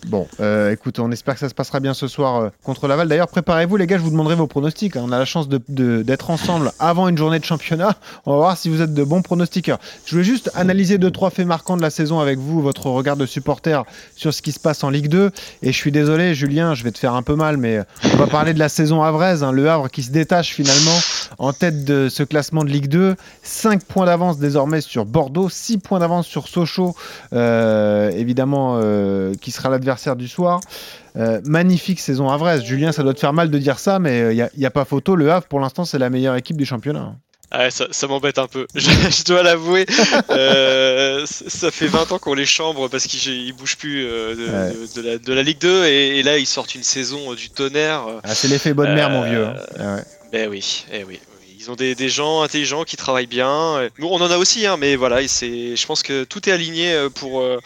Bon, 0.06 0.28
euh, 0.40 0.70
écoute, 0.70 0.98
on 0.98 1.10
espère 1.12 1.32
que 1.34 1.40
ça 1.40 1.48
se 1.48 1.54
passera 1.54 1.80
bien 1.80 1.94
ce 1.94 2.08
soir 2.08 2.36
euh, 2.36 2.48
contre 2.62 2.86
Laval. 2.88 3.08
D'ailleurs, 3.08 3.28
préparez-vous, 3.28 3.76
les 3.78 3.86
gars, 3.86 3.96
je 3.96 4.02
vous 4.02 4.10
demanderai 4.10 4.34
vos 4.34 4.46
pronostics. 4.46 4.96
hein. 4.96 5.02
On 5.06 5.12
a 5.12 5.18
la 5.18 5.24
chance 5.24 5.48
d'être 5.48 6.30
ensemble 6.30 6.72
avant 6.78 7.08
une 7.08 7.16
journée 7.16 7.38
de 7.38 7.44
championnat. 7.44 7.96
On 8.26 8.32
va 8.32 8.36
voir 8.36 8.56
si 8.58 8.68
vous 8.68 8.82
êtes 8.82 8.92
de 8.92 9.02
bons 9.02 9.22
pronostiqueurs. 9.22 9.78
Je 10.04 10.10
voulais 10.12 10.24
juste 10.24 10.50
analyser 10.54 10.98
deux, 10.98 11.10
trois 11.10 11.30
faits 11.30 11.46
marquants 11.46 11.78
de 11.78 11.82
la 11.82 11.88
saison 11.88 12.20
avec 12.20 12.38
vous, 12.38 12.60
votre 12.60 12.86
regard 12.90 13.16
de 13.16 13.24
supporter 13.24 13.82
sur 14.14 14.34
ce 14.34 14.42
qui 14.42 14.52
se 14.52 14.60
passe 14.60 14.84
en 14.84 14.90
Ligue 14.90 15.08
2. 15.08 15.30
Et 15.62 15.72
je 15.72 15.76
suis 15.76 15.90
désolé, 15.90 16.34
Julien, 16.34 16.74
je 16.74 16.84
vais 16.84 16.92
te 16.92 16.98
faire 16.98 17.14
un 17.14 17.22
peu 17.22 17.34
mal, 17.34 17.56
mais 17.56 17.80
on 18.12 18.16
va 18.18 18.26
parler 18.26 18.52
de 18.52 18.58
la 18.58 18.68
saison 18.68 19.02
havraise. 19.02 19.42
hein. 19.42 19.52
Le 19.52 19.70
Havre 19.70 19.88
qui 19.88 20.02
se 20.02 20.10
détache 20.10 20.50
finalement 20.52 20.98
en 21.38 21.54
tête 21.54 21.84
de 21.86 22.10
ce 22.10 22.22
classement 22.22 22.62
de 22.62 22.68
Ligue 22.68 22.88
2. 22.88 23.16
5 23.42 23.82
points 23.84 24.04
d'avance 24.04 24.38
désormais 24.38 24.82
sur 24.82 25.06
Bordeaux, 25.06 25.48
6 25.48 25.78
points 25.78 25.98
d'avance 25.98 26.26
sur 26.26 26.46
Sochaux, 26.46 26.94
euh, 27.32 28.10
évidemment, 28.10 28.78
euh, 28.82 29.32
qui 29.40 29.50
sera 29.50 29.70
l'adversaire 29.70 29.93
du 30.16 30.28
soir. 30.28 30.60
Euh, 31.16 31.40
magnifique 31.44 32.00
saison 32.00 32.28
havraise. 32.28 32.62
Julien, 32.64 32.92
ça 32.92 33.02
doit 33.02 33.14
te 33.14 33.20
faire 33.20 33.32
mal 33.32 33.50
de 33.50 33.58
dire 33.58 33.78
ça, 33.78 33.98
mais 33.98 34.34
il 34.34 34.48
n'y 34.56 34.66
a, 34.66 34.70
pas 34.70 34.84
photo. 34.84 35.14
Le 35.16 35.30
Havre, 35.30 35.46
pour 35.46 35.60
l'instant, 35.60 35.84
c'est 35.84 35.98
la 35.98 36.10
meilleure 36.10 36.36
équipe 36.36 36.56
du 36.56 36.66
championnat. 36.66 37.14
Ah 37.50 37.58
ouais, 37.60 37.70
ça, 37.70 37.86
ça 37.92 38.08
m'embête 38.08 38.38
un 38.38 38.48
peu, 38.48 38.66
je, 38.74 38.80
je 38.90 39.24
dois 39.24 39.44
l'avouer. 39.44 39.86
Euh, 40.30 41.24
ça 41.26 41.70
fait 41.70 41.86
20 41.86 42.10
ans 42.12 42.18
qu'on 42.18 42.34
les 42.34 42.46
chambre 42.46 42.88
parce 42.88 43.04
qu'ils 43.06 43.52
bougent 43.52 43.76
plus 43.76 44.04
euh, 44.06 44.34
de, 44.34 44.42
Ouais. 44.44 44.86
de- 44.88 45.02
de 45.02 45.08
la, 45.08 45.18
de 45.18 45.32
la 45.32 45.42
Ligue 45.42 45.60
2 45.60 45.84
et, 45.84 46.18
et 46.18 46.22
là 46.24 46.38
ils 46.38 46.46
sortent 46.46 46.74
une 46.74 46.82
saison 46.82 47.32
euh, 47.32 47.36
du 47.36 47.50
tonnerre. 47.50 48.06
euh, 48.08 48.20
Ah, 48.24 48.34
c'est 48.34 48.48
l'effet 48.48 48.74
bonne 48.74 48.94
mère, 48.94 49.08
Euh, 49.08 49.12
mon 49.12 49.22
vieux. 49.22 49.46
hein. 49.46 49.54
Ah 49.78 49.94
ouais. 49.96 50.02
Ben 50.32 50.48
oui, 50.50 50.84
eh 50.92 51.04
oui. 51.04 51.20
Ils 51.66 51.70
ont 51.70 51.76
des, 51.76 51.94
des 51.94 52.08
gens 52.08 52.42
intelligents 52.42 52.84
qui 52.84 52.96
travaillent 52.96 53.26
bien. 53.26 53.88
Nous, 53.98 54.06
on 54.06 54.16
en 54.20 54.30
a 54.30 54.36
aussi, 54.38 54.66
hein, 54.66 54.76
mais 54.78 54.96
voilà, 54.96 55.26
c'est, 55.28 55.76
je 55.76 55.86
pense 55.86 56.02
que 56.02 56.24
tout 56.24 56.48
est 56.48 56.52
aligné 56.52 56.92
euh, 56.92 57.08
pour, 57.08 57.40
euh, 57.40 57.58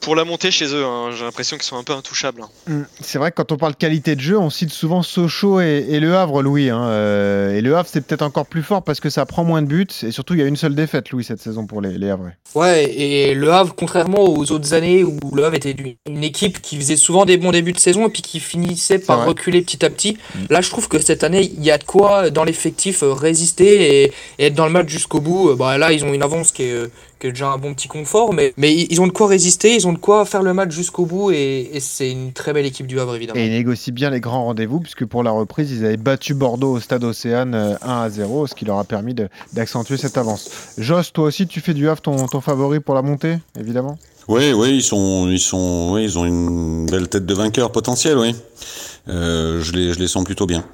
pour 0.00 0.14
la 0.16 0.24
montée 0.24 0.50
chez 0.50 0.66
eux. 0.74 0.84
hein. 0.84 1.10
J'ai 1.16 1.24
l'impression 1.24 1.56
qu'ils 1.56 1.64
sont 1.66 1.76
un 1.78 1.84
peu 1.84 1.92
intouchables. 1.94 2.42
hein. 2.42 2.48
Mm. 2.66 2.82
C'est 3.00 3.18
vrai 3.18 3.30
que 3.30 3.36
quand 3.36 3.52
on 3.52 3.56
parle 3.56 3.74
qualité 3.74 4.16
de 4.16 4.20
jeu, 4.20 4.36
on 4.38 4.50
cite 4.50 4.70
souvent 4.70 5.02
Sochaux 5.02 5.60
et, 5.60 5.86
et 5.88 6.00
Le 6.00 6.14
Havre, 6.16 6.42
Louis. 6.42 6.68
hein. 6.70 6.82
Euh, 6.88 7.54
et 7.56 7.60
Le 7.62 7.76
Havre, 7.76 7.88
c'est 7.90 8.00
peut-être 8.02 8.22
encore 8.22 8.46
plus 8.46 8.62
fort 8.62 8.82
parce 8.82 9.00
que 9.00 9.08
ça 9.10 9.24
prend 9.24 9.44
moins 9.44 9.62
de 9.62 9.66
buts. 9.66 9.86
Et 10.02 10.10
surtout, 10.10 10.34
il 10.34 10.40
y 10.40 10.42
a 10.42 10.46
une 10.46 10.56
seule 10.56 10.74
défaite, 10.74 11.10
Louis, 11.10 11.24
cette 11.24 11.40
saison 11.40 11.66
pour 11.66 11.80
les, 11.80 11.96
les 11.96 12.10
Havrais. 12.10 12.36
Ouais, 12.54 12.84
et 12.92 13.34
le 13.34 13.50
Havre, 13.52 13.74
contrairement 13.74 14.24
aux 14.24 14.52
autres 14.52 14.74
années 14.74 15.04
où 15.04 15.18
le 15.34 15.44
Havre 15.44 15.56
était 15.56 15.70
une- 16.06 16.22
équipe 16.24 16.60
qui 16.60 16.76
faisait 16.76 16.96
souvent 16.96 17.24
des 17.24 17.36
bons 17.38 17.52
débuts 17.52 17.72
de 17.72 17.78
saison 17.78 18.06
et 18.06 18.10
puis 18.10 18.22
qui 18.22 18.40
finissait 18.40 18.98
par 18.98 19.24
reculer 19.24 19.62
petit 19.62 19.84
à 19.84 19.88
petit, 19.90 20.18
là 20.50 20.60
je 20.60 20.68
trouve 20.68 20.88
que 20.88 20.98
cette 21.00 21.22
année 21.24 21.50
il 21.56 21.64
y 21.64 21.70
a 21.70 21.78
de 21.78 21.84
quoi 21.84 22.28
dans 22.30 22.42
l'effectif 22.44 23.02
euh, 23.02 23.12
résister 23.38 24.04
et, 24.04 24.12
et 24.38 24.46
être 24.46 24.54
dans 24.54 24.66
le 24.66 24.72
match 24.72 24.88
jusqu'au 24.88 25.20
bout. 25.20 25.50
Euh, 25.50 25.56
Bah, 25.56 25.78
là 25.78 25.92
ils 25.92 26.04
ont 26.04 26.12
une 26.12 26.22
avance 26.22 26.50
qui 26.52 26.64
est, 26.64 26.72
euh, 26.72 26.90
qui 27.20 27.28
est 27.28 27.30
déjà 27.30 27.48
un 27.50 27.58
bon 27.58 27.72
petit 27.74 27.88
confort, 27.88 28.32
mais, 28.32 28.52
mais 28.56 28.74
ils 28.74 29.00
ont 29.00 29.06
de 29.06 29.12
quoi 29.12 29.26
résister, 29.28 29.74
ils 29.74 29.86
ont 29.86 29.92
de 29.92 29.98
quoi 29.98 30.24
faire 30.24 30.42
le 30.42 30.52
match 30.54 30.72
jusqu'au 30.72 31.04
bout 31.06 31.30
et, 31.30 31.70
et 31.72 31.80
c'est 31.80 32.10
une 32.10 32.32
très 32.32 32.52
belle 32.52 32.66
équipe 32.66 32.86
du 32.86 32.98
Havre 33.00 33.14
évidemment. 33.16 33.38
Et 33.40 33.46
ils 33.46 33.52
négocient 33.52 33.94
bien 33.94 34.10
les 34.10 34.20
grands 34.20 34.44
rendez-vous, 34.44 34.80
puisque 34.80 35.04
pour 35.06 35.22
la 35.22 35.30
reprise, 35.30 35.70
ils 35.70 35.84
avaient 35.84 35.96
battu 35.96 36.34
Bordeaux 36.34 36.72
au 36.72 36.80
stade 36.80 37.04
Océane 37.04 37.54
euh, 37.54 37.74
1 37.82 38.02
à 38.02 38.10
0, 38.10 38.46
ce 38.48 38.54
qui 38.54 38.64
leur 38.64 38.78
a 38.78 38.84
permis 38.84 39.14
de- 39.14 39.28
d'accentuer 39.52 39.96
cette 39.96 40.18
avance. 40.18 40.50
Joss, 40.78 41.12
toi 41.12 41.24
aussi, 41.26 41.46
tu 41.46 41.60
fais 41.60 41.74
du 41.74 41.88
Havre 41.88 42.00
ton, 42.02 42.26
ton 42.26 42.40
favori 42.40 42.80
pour 42.80 42.94
la 42.94 43.02
montée, 43.02 43.36
évidemment? 43.58 43.98
Oui, 44.28 44.52
oui, 44.52 44.76
ils 44.76 44.82
sont, 44.82 45.26
ils 45.30 45.40
sont, 45.40 45.92
oui, 45.94 46.04
ils 46.04 46.18
ont 46.18 46.24
une 46.26 46.86
belle 46.86 47.08
tête 47.08 47.24
de 47.24 47.34
vainqueur 47.34 47.72
potentiel, 47.72 48.18
oui. 48.18 48.34
Euh, 49.08 49.62
je 49.62 49.72
les, 49.72 49.92
je 49.94 49.98
les 49.98 50.06
sens 50.08 50.22
plutôt 50.24 50.44
bien. 50.46 50.64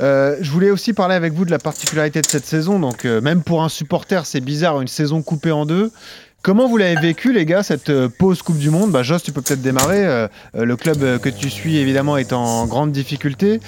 Euh, 0.00 0.36
je 0.40 0.50
voulais 0.50 0.70
aussi 0.70 0.92
parler 0.92 1.14
avec 1.14 1.32
vous 1.32 1.44
de 1.44 1.50
la 1.50 1.58
particularité 1.58 2.20
de 2.20 2.26
cette 2.26 2.46
saison. 2.46 2.78
Donc, 2.78 3.04
euh, 3.04 3.20
même 3.20 3.42
pour 3.42 3.62
un 3.62 3.68
supporter, 3.68 4.26
c'est 4.26 4.40
bizarre, 4.40 4.80
une 4.80 4.88
saison 4.88 5.22
coupée 5.22 5.52
en 5.52 5.66
deux. 5.66 5.90
Comment 6.42 6.68
vous 6.68 6.78
l'avez 6.78 6.98
vécu, 6.98 7.32
les 7.34 7.44
gars, 7.44 7.62
cette 7.62 7.90
euh, 7.90 8.08
pause 8.08 8.40
Coupe 8.42 8.58
du 8.58 8.70
Monde? 8.70 8.90
Bah, 8.90 9.02
Joss, 9.02 9.22
tu 9.22 9.32
peux 9.32 9.42
peut-être 9.42 9.62
démarrer. 9.62 10.28
Le 10.54 10.76
club 10.76 11.18
que 11.20 11.28
tu 11.28 11.50
suis, 11.50 11.76
évidemment, 11.76 12.16
est 12.16 12.32
en 12.32 12.66
grande 12.66 12.92
difficulté. 12.92 13.60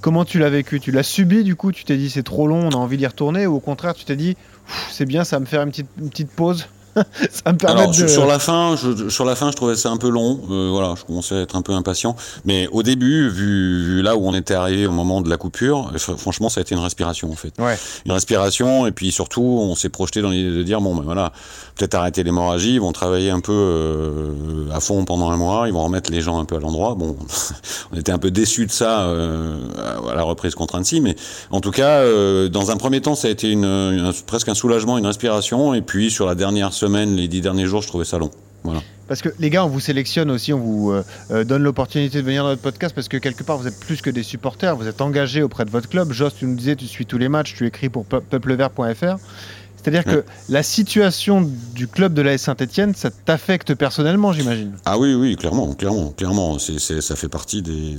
Comment 0.00 0.24
tu 0.24 0.38
l'as 0.38 0.50
vécu? 0.50 0.78
Tu 0.78 0.92
l'as 0.92 1.02
subi, 1.02 1.42
du 1.42 1.56
coup? 1.56 1.72
Tu 1.72 1.84
t'es 1.84 1.96
dit 1.96 2.10
c'est 2.10 2.22
trop 2.22 2.46
long, 2.46 2.68
on 2.68 2.70
a 2.70 2.76
envie 2.76 2.98
d'y 2.98 3.06
retourner? 3.06 3.46
Ou 3.46 3.56
au 3.56 3.60
contraire, 3.60 3.94
tu 3.94 4.04
t'es 4.04 4.16
dit 4.16 4.36
c'est 4.90 5.06
bien, 5.06 5.24
ça 5.24 5.36
va 5.36 5.40
me 5.40 5.46
faire 5.46 5.62
une 5.62 5.70
petite 5.70 6.30
pause? 6.30 6.68
ça 7.30 7.52
me 7.52 7.58
permet 7.58 7.80
Alors, 7.80 7.92
de... 7.94 8.06
sur, 8.06 8.26
la 8.26 8.38
fin, 8.38 8.76
je, 8.76 9.08
sur 9.08 9.24
la 9.24 9.34
fin, 9.36 9.50
je 9.50 9.56
trouvais 9.56 9.76
ça 9.76 9.90
un 9.90 9.96
peu 9.96 10.08
long. 10.08 10.40
Euh, 10.50 10.68
voilà, 10.70 10.94
je 10.98 11.04
commençais 11.04 11.34
à 11.36 11.40
être 11.40 11.56
un 11.56 11.62
peu 11.62 11.72
impatient. 11.72 12.16
Mais 12.44 12.68
au 12.72 12.82
début, 12.82 13.28
vu, 13.28 13.84
vu 13.84 14.02
là 14.02 14.16
où 14.16 14.26
on 14.28 14.34
était 14.34 14.54
arrivé 14.54 14.86
au 14.86 14.92
moment 14.92 15.20
de 15.20 15.28
la 15.30 15.36
coupure, 15.36 15.90
euh, 15.94 15.98
fr- 15.98 16.16
franchement, 16.16 16.48
ça 16.48 16.60
a 16.60 16.62
été 16.62 16.74
une 16.74 16.80
respiration 16.80 17.30
en 17.30 17.36
fait. 17.36 17.52
Ouais. 17.58 17.76
Une 18.06 18.12
respiration, 18.12 18.86
et 18.86 18.92
puis 18.92 19.10
surtout, 19.12 19.42
on 19.42 19.74
s'est 19.74 19.88
projeté 19.88 20.22
dans 20.22 20.30
l'idée 20.30 20.50
de 20.50 20.62
dire 20.62 20.80
bon, 20.80 20.94
ben 20.94 21.02
voilà, 21.02 21.32
peut-être 21.76 21.94
arrêter 21.94 22.22
l'hémorragie, 22.22 22.74
ils 22.74 22.80
vont 22.80 22.92
travailler 22.92 23.30
un 23.30 23.40
peu 23.40 23.52
euh, 23.52 24.70
à 24.72 24.80
fond 24.80 25.04
pendant 25.04 25.30
un 25.30 25.36
mois, 25.36 25.64
ils 25.68 25.72
vont 25.72 25.84
remettre 25.84 26.10
les 26.10 26.20
gens 26.20 26.38
un 26.40 26.44
peu 26.44 26.56
à 26.56 26.60
l'endroit. 26.60 26.94
Bon, 26.94 27.16
on 27.92 27.96
était 27.98 28.12
un 28.12 28.18
peu 28.18 28.30
déçus 28.30 28.66
de 28.66 28.72
ça 28.72 29.02
euh, 29.02 29.58
à 30.10 30.14
la 30.14 30.22
reprise 30.22 30.54
contre 30.54 30.74
Annecy, 30.76 31.00
mais 31.00 31.16
en 31.50 31.60
tout 31.60 31.70
cas, 31.70 32.02
dans 32.48 32.70
un 32.70 32.76
premier 32.76 33.00
temps, 33.00 33.14
ça 33.14 33.28
a 33.28 33.30
été 33.30 33.50
une, 33.50 33.64
une- 33.64 34.12
presque 34.26 34.48
un 34.48 34.54
soulagement, 34.54 34.98
une 34.98 35.06
respiration, 35.06 35.74
et 35.74 35.82
puis 35.82 36.10
sur 36.10 36.26
la 36.26 36.34
dernière 36.34 36.72
semaine, 36.72 36.87
les 36.88 37.28
dix 37.28 37.40
derniers 37.40 37.66
jours, 37.66 37.82
je 37.82 37.88
trouvais 37.88 38.04
ça 38.04 38.18
long. 38.18 38.30
Voilà. 38.64 38.80
Parce 39.06 39.22
que 39.22 39.30
les 39.38 39.48
gars, 39.50 39.64
on 39.64 39.68
vous 39.68 39.80
sélectionne 39.80 40.30
aussi, 40.30 40.52
on 40.52 40.58
vous 40.58 40.90
euh, 40.90 41.02
euh, 41.30 41.44
donne 41.44 41.62
l'opportunité 41.62 42.18
de 42.18 42.24
venir 42.24 42.42
dans 42.42 42.50
notre 42.50 42.60
podcast 42.60 42.94
parce 42.94 43.08
que 43.08 43.16
quelque 43.16 43.42
part, 43.42 43.56
vous 43.56 43.66
êtes 43.66 43.80
plus 43.80 44.02
que 44.02 44.10
des 44.10 44.22
supporters, 44.22 44.76
vous 44.76 44.86
êtes 44.86 45.00
engagés 45.00 45.42
auprès 45.42 45.64
de 45.64 45.70
votre 45.70 45.88
club. 45.88 46.12
Joss, 46.12 46.34
tu 46.36 46.44
nous 46.46 46.56
disais, 46.56 46.76
tu 46.76 46.86
suis 46.86 47.06
tous 47.06 47.16
les 47.18 47.28
matchs, 47.28 47.54
tu 47.56 47.66
écris 47.66 47.88
pour 47.88 48.04
peu- 48.04 48.20
peuplevert.fr. 48.20 49.16
C'est-à-dire 49.82 50.04
que 50.04 50.24
la 50.48 50.62
situation 50.62 51.48
du 51.74 51.86
club 51.88 52.12
de 52.14 52.20
l'AS 52.22 52.38
Saint-Etienne, 52.42 52.94
ça 52.94 53.10
t'affecte 53.10 53.74
personnellement, 53.74 54.32
j'imagine. 54.32 54.72
Ah 54.84 54.98
oui, 54.98 55.14
oui, 55.14 55.36
clairement, 55.36 55.72
clairement, 55.74 56.12
clairement. 56.16 56.58
Ça 56.58 57.16
fait 57.16 57.28
partie 57.28 57.62
des. 57.62 57.96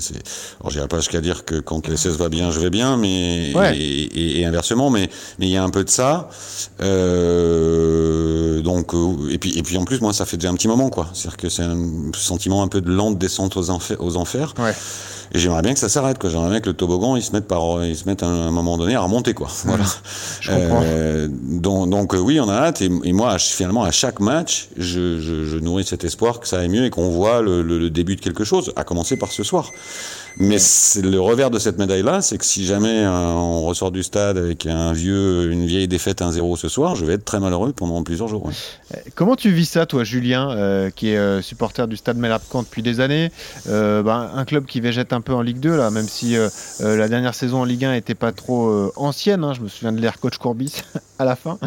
Alors, 0.59 0.69
j'irai 0.71 0.87
pas 0.87 0.97
jusqu'à 0.97 1.21
dire 1.21 1.45
que 1.45 1.55
quand 1.59 1.87
l'SS 1.87 2.17
va 2.17 2.29
bien, 2.29 2.51
je 2.51 2.59
vais 2.59 2.69
bien, 2.69 2.97
mais 2.97 3.51
Ouais. 3.55 3.77
et, 3.77 4.03
et- 4.03 4.39
et 4.41 4.45
inversement, 4.45 4.89
mais 4.89 5.09
mais 5.39 5.47
il 5.47 5.51
y 5.51 5.57
a 5.57 5.63
un 5.63 5.69
peu 5.69 5.83
de 5.83 5.89
ça. 5.89 6.29
Euh, 6.81 8.61
donc 8.61 8.93
euh, 8.93 9.29
et 9.31 9.37
puis 9.37 9.57
et 9.57 9.63
puis 9.63 9.77
en 9.77 9.85
plus, 9.85 9.99
moi, 10.01 10.13
ça 10.13 10.25
fait 10.25 10.37
déjà 10.37 10.49
un 10.49 10.55
petit 10.55 10.67
moment, 10.67 10.89
quoi. 10.89 11.09
C'est-à-dire 11.13 11.37
que 11.37 11.49
c'est 11.49 11.63
un 11.63 12.11
sentiment 12.13 12.63
un 12.63 12.67
peu 12.67 12.81
de 12.81 12.91
lente 12.91 13.17
descente 13.17 13.57
aux, 13.57 13.69
enfers, 13.69 13.97
aux 14.01 14.17
enfers. 14.17 14.53
Ouais. 14.59 14.73
Et 15.33 15.39
j'aimerais 15.39 15.61
bien 15.61 15.73
que 15.73 15.79
ça 15.79 15.89
s'arrête, 15.89 16.17
quoi. 16.17 16.29
J'aimerais 16.29 16.49
bien 16.49 16.59
que 16.59 16.69
le 16.69 16.75
toboggan, 16.75 17.15
il 17.15 17.21
se 17.21 17.31
mette 17.33 17.47
par, 17.47 17.83
il 17.85 17.95
se 17.95 18.05
mette 18.05 18.23
à 18.23 18.27
un 18.27 18.49
moment 18.51 18.77
donné 18.77 18.95
à 18.95 19.01
remonter, 19.01 19.33
quoi. 19.33 19.47
Voilà. 19.65 19.83
Je 20.41 20.51
comprends. 20.51 20.81
Euh, 20.83 21.27
donc, 21.31 21.89
donc, 21.89 22.13
euh, 22.15 22.17
oui, 22.17 22.39
on 22.39 22.49
a 22.49 22.55
hâte. 22.55 22.81
Et, 22.81 22.89
et 23.03 23.13
moi, 23.13 23.37
finalement, 23.37 23.83
à 23.83 23.91
chaque 23.91 24.19
match, 24.19 24.69
je, 24.77 25.19
je, 25.19 25.45
je 25.45 25.57
nourris 25.57 25.83
cet 25.85 26.03
espoir 26.03 26.39
que 26.39 26.47
ça 26.47 26.59
aille 26.59 26.69
mieux 26.69 26.85
et 26.85 26.89
qu'on 26.89 27.09
voit 27.09 27.41
le, 27.41 27.61
le- 27.61 27.77
le 27.79 27.89
début 27.89 28.15
de 28.15 28.21
quelque 28.21 28.43
chose, 28.43 28.73
à 28.75 28.83
commencer 28.83 29.17
par 29.17 29.31
ce 29.31 29.43
soir. 29.43 29.69
Mais 30.41 30.57
c'est 30.57 31.01
le 31.01 31.19
revers 31.19 31.51
de 31.51 31.59
cette 31.59 31.77
médaille-là, 31.77 32.21
c'est 32.21 32.37
que 32.37 32.45
si 32.45 32.65
jamais 32.65 33.03
euh, 33.03 33.09
on 33.09 33.63
ressort 33.63 33.91
du 33.91 34.03
stade 34.03 34.37
avec 34.37 34.65
un 34.65 34.93
vieux, 34.93 35.51
une 35.51 35.65
vieille 35.65 35.89
défaite 35.89 36.21
1-0 36.21 36.55
ce 36.57 36.69
soir, 36.69 36.95
je 36.95 37.03
vais 37.03 37.15
être 37.15 37.25
très 37.25 37.41
malheureux 37.41 37.73
pendant 37.73 38.01
plusieurs 38.03 38.29
jours. 38.29 38.45
ouais. 38.45 38.53
Comment 39.15 39.35
tu 39.35 39.51
vis 39.51 39.65
ça, 39.65 39.85
toi, 39.85 40.05
Julien, 40.05 40.49
euh, 40.51 40.91
qui 40.91 41.09
est 41.09 41.17
euh, 41.17 41.41
supporter 41.41 41.87
du 41.89 41.97
Stade 41.97 42.15
Malherbe-Caen 42.17 42.61
depuis 42.63 42.81
des 42.81 43.01
années 43.01 43.31
Euh, 43.67 44.01
ben, 44.01 44.31
Un 44.33 44.45
club 44.45 44.65
qui 44.65 44.79
végète 44.79 45.11
un 45.11 45.19
peu 45.19 45.33
en 45.33 45.41
Ligue 45.41 45.59
2, 45.59 45.75
là, 45.75 45.91
même 45.91 46.07
si 46.07 46.37
euh, 46.37 46.47
euh, 46.79 46.95
la 46.95 47.09
dernière 47.09 47.35
saison 47.35 47.59
en 47.61 47.65
Ligue 47.65 47.83
1 47.83 47.91
n'était 47.91 48.15
pas 48.15 48.31
trop 48.31 48.69
euh, 48.69 48.93
ancienne. 48.95 49.43
hein, 49.43 49.53
je 49.53 49.59
me 49.59 49.67
souviens 49.67 49.91
de 49.91 49.99
l'ère 49.99 50.19
coach 50.21 50.37
Courbis 50.37 50.83
à 51.19 51.25
la 51.25 51.35
fin. 51.35 51.57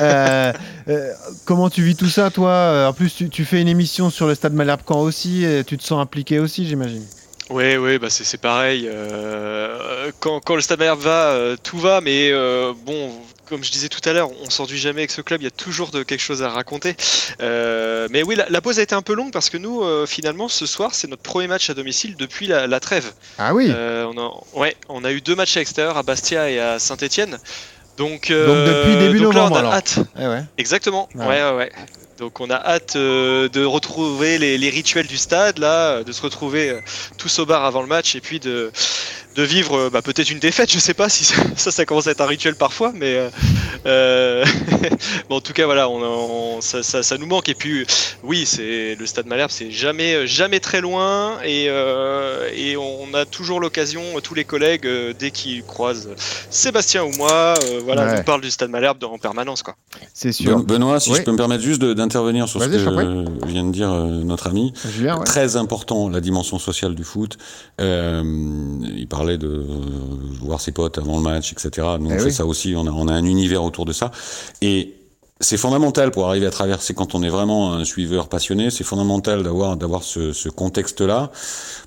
Euh, 0.00 0.52
euh, 0.88 1.12
comment 1.44 1.68
tu 1.68 1.82
vis 1.82 1.96
tout 1.96 2.08
ça, 2.08 2.30
toi? 2.30 2.48
Euh, 2.50 2.88
En 2.88 2.94
plus, 2.94 3.14
tu, 3.14 3.28
tu 3.28 3.44
fais 3.44 3.60
une 3.60 3.68
émission 3.68 4.08
sur 4.08 4.26
le 4.26 4.34
Stade 4.34 4.54
Malherbe-Caen 4.54 5.00
aussi, 5.02 5.44
et 5.44 5.64
tu 5.64 5.76
te 5.76 5.84
sens 5.84 6.00
impliqué 6.00 6.38
aussi, 6.38 6.66
j'imagine. 6.66 7.02
Oui, 7.48 7.76
oui, 7.76 7.98
bah 7.98 8.08
c'est 8.10 8.40
pareil. 8.40 8.88
euh, 8.90 10.10
quand, 10.18 10.40
quand 10.40 10.56
le 10.56 10.60
Stade 10.60 10.80
Malherbe 10.80 11.00
va, 11.00 11.28
euh, 11.28 11.56
tout 11.62 11.78
va, 11.78 12.00
mais 12.00 12.30
euh, 12.32 12.72
bon, 12.84 13.12
comme 13.48 13.62
je 13.62 13.70
disais 13.70 13.88
tout 13.88 14.00
à 14.08 14.12
l'heure, 14.12 14.30
on 14.44 14.50
s'enduit 14.50 14.78
jamais 14.78 15.02
avec 15.02 15.12
ce 15.12 15.20
club. 15.20 15.40
Il 15.42 15.44
y 15.44 15.46
a 15.46 15.52
toujours 15.52 15.90
de 15.90 16.02
quelque 16.02 16.20
chose 16.22 16.42
à 16.42 16.48
raconter. 16.48 16.96
Mais 17.40 18.24
oui, 18.24 18.34
la, 18.34 18.46
la 18.48 18.60
pause 18.60 18.80
a 18.80 18.82
été 18.82 18.96
un 18.96 19.02
peu 19.02 19.14
longue 19.14 19.32
parce 19.32 19.48
que 19.48 19.58
nous, 19.58 19.84
finalement, 20.06 20.48
ce 20.48 20.66
soir, 20.66 20.92
c'est 20.94 21.06
notre 21.08 21.22
premier 21.22 21.46
match 21.46 21.70
à 21.70 21.74
domicile 21.74 22.16
depuis 22.16 22.48
la, 22.48 22.66
la 22.66 22.80
trêve. 22.80 23.12
Ah 23.38 23.54
oui 23.54 23.70
on 23.72 24.18
a, 24.18 24.58
ouais, 24.58 24.76
on 24.88 25.04
a 25.04 25.12
eu 25.12 25.20
deux 25.20 25.36
matchs 25.36 25.56
à 25.56 25.60
l'extérieur, 25.60 25.96
à 25.96 26.02
Bastia 26.02 26.50
et 26.50 26.58
à 26.58 26.78
Saint-Étienne. 26.80 27.38
Donc, 27.96 28.28
Donc 28.30 28.30
depuis 28.66 28.96
début 28.96 29.20
donc 29.20 29.34
là, 29.34 29.40
novembre, 29.42 29.52
on 29.52 29.56
a 29.56 29.60
alors. 29.60 29.72
hâte. 29.72 29.98
Eh 30.20 30.26
ouais. 30.26 30.42
Exactement. 30.58 31.08
Ouais. 31.14 31.26
Ouais, 31.26 31.42
ouais, 31.44 31.56
ouais. 31.56 31.72
Donc 32.18 32.40
on 32.40 32.48
a 32.48 32.56
hâte 32.56 32.96
euh, 32.96 33.48
de 33.50 33.64
retrouver 33.64 34.38
les, 34.38 34.56
les 34.56 34.70
rituels 34.70 35.06
du 35.06 35.18
stade, 35.18 35.58
là, 35.58 36.02
de 36.02 36.12
se 36.12 36.22
retrouver 36.22 36.70
euh, 36.70 36.80
tous 37.18 37.38
au 37.38 37.46
bar 37.46 37.64
avant 37.64 37.82
le 37.82 37.88
match 37.88 38.14
et 38.14 38.20
puis 38.22 38.40
de, 38.40 38.72
de 39.36 39.42
vivre 39.42 39.76
euh, 39.76 39.90
bah, 39.90 40.02
peut-être 40.02 40.30
une 40.30 40.38
défaite. 40.38 40.72
Je 40.72 40.78
sais 40.78 40.94
pas 40.94 41.08
si 41.08 41.24
ça, 41.24 41.36
ça, 41.56 41.70
ça 41.70 41.84
commence 41.84 42.06
à 42.06 42.10
être 42.12 42.20
un 42.20 42.26
rituel 42.26 42.54
parfois, 42.56 42.92
mais 42.94 43.14
euh, 43.16 43.28
euh, 43.86 44.44
bon, 45.28 45.36
en 45.36 45.40
tout 45.40 45.52
cas 45.52 45.66
voilà, 45.66 45.88
on, 45.88 46.02
on- 46.02 46.60
ça, 46.60 46.82
ça, 46.82 47.02
ça 47.02 47.18
nous 47.18 47.26
manque. 47.26 47.48
Et 47.48 47.54
puis 47.54 47.86
oui, 48.22 48.46
c'est 48.46 48.96
le 48.98 49.06
stade 49.06 49.26
Malherbe, 49.26 49.50
c'est 49.50 49.70
jamais 49.70 50.26
jamais 50.26 50.60
très 50.60 50.80
loin 50.80 51.38
et, 51.44 51.66
euh, 51.68 52.48
et 52.54 52.76
on 52.76 53.12
a 53.14 53.24
toujours 53.26 53.60
l'occasion, 53.60 54.02
tous 54.22 54.34
les 54.34 54.44
collègues, 54.44 54.88
dès 55.18 55.30
qu'ils 55.30 55.62
croisent 55.64 56.08
Sébastien 56.50 57.04
ou 57.04 57.10
moi, 57.16 57.54
euh, 57.62 57.80
voilà, 57.84 58.06
Ouais. 58.06 58.20
on 58.20 58.22
parle 58.22 58.40
du 58.40 58.50
stade 58.50 58.70
Malherbe 58.70 59.02
en 59.04 59.18
permanence 59.18 59.62
quoi. 59.62 59.74
C'est 60.14 60.32
sûr. 60.32 60.56
Ben- 60.58 60.64
Benoît, 60.64 61.00
si 61.00 61.10
Oui. 61.10 61.18
je 61.18 61.22
peux 61.22 61.32
me 61.32 61.36
permettre 61.36 61.62
juste 61.62 61.82
d'intervenir 61.84 62.48
sur 62.48 62.62
ce 62.62 62.68
que 62.68 62.78
je 62.78 62.88
euh, 62.88 63.24
vient 63.46 63.64
de 63.64 63.72
dire 63.72 63.92
euh, 63.92 64.06
notre 64.22 64.46
ami. 64.46 64.72
Julien, 64.88 65.18
ouais. 65.18 65.24
Très 65.24 65.56
important, 65.56 66.08
la 66.08 66.20
dimension 66.20 66.58
sociale 66.58 66.94
du 66.94 67.04
foot. 67.04 67.36
Euh, 67.80 68.22
il 68.96 69.06
parlait 69.26 69.38
de 69.38 69.48
euh, 69.48 69.64
voir 70.40 70.60
ses 70.60 70.72
potes 70.72 70.98
avant 70.98 71.16
le 71.16 71.22
match, 71.22 71.52
etc. 71.52 71.86
On 72.00 72.10
Eh 72.10 72.22
oui. 72.22 72.32
ça 72.32 72.46
aussi. 72.46 72.74
On 72.76 72.86
a, 72.86 72.90
on 72.90 73.08
a 73.08 73.12
un 73.12 73.24
univers 73.24 73.64
autour 73.64 73.84
de 73.84 73.92
ça. 73.92 74.10
Et 74.62 74.94
c'est 75.38 75.58
fondamental 75.58 76.10
pour 76.12 76.28
arriver 76.28 76.46
à 76.46 76.50
traverser, 76.50 76.94
quand 76.94 77.14
on 77.14 77.22
est 77.22 77.28
vraiment 77.28 77.74
un 77.74 77.84
suiveur 77.84 78.28
passionné, 78.28 78.70
c'est 78.70 78.84
fondamental 78.84 79.42
d'avoir 79.42 79.76
d'avoir 79.76 80.02
ce, 80.02 80.32
ce 80.32 80.48
contexte-là 80.48 81.30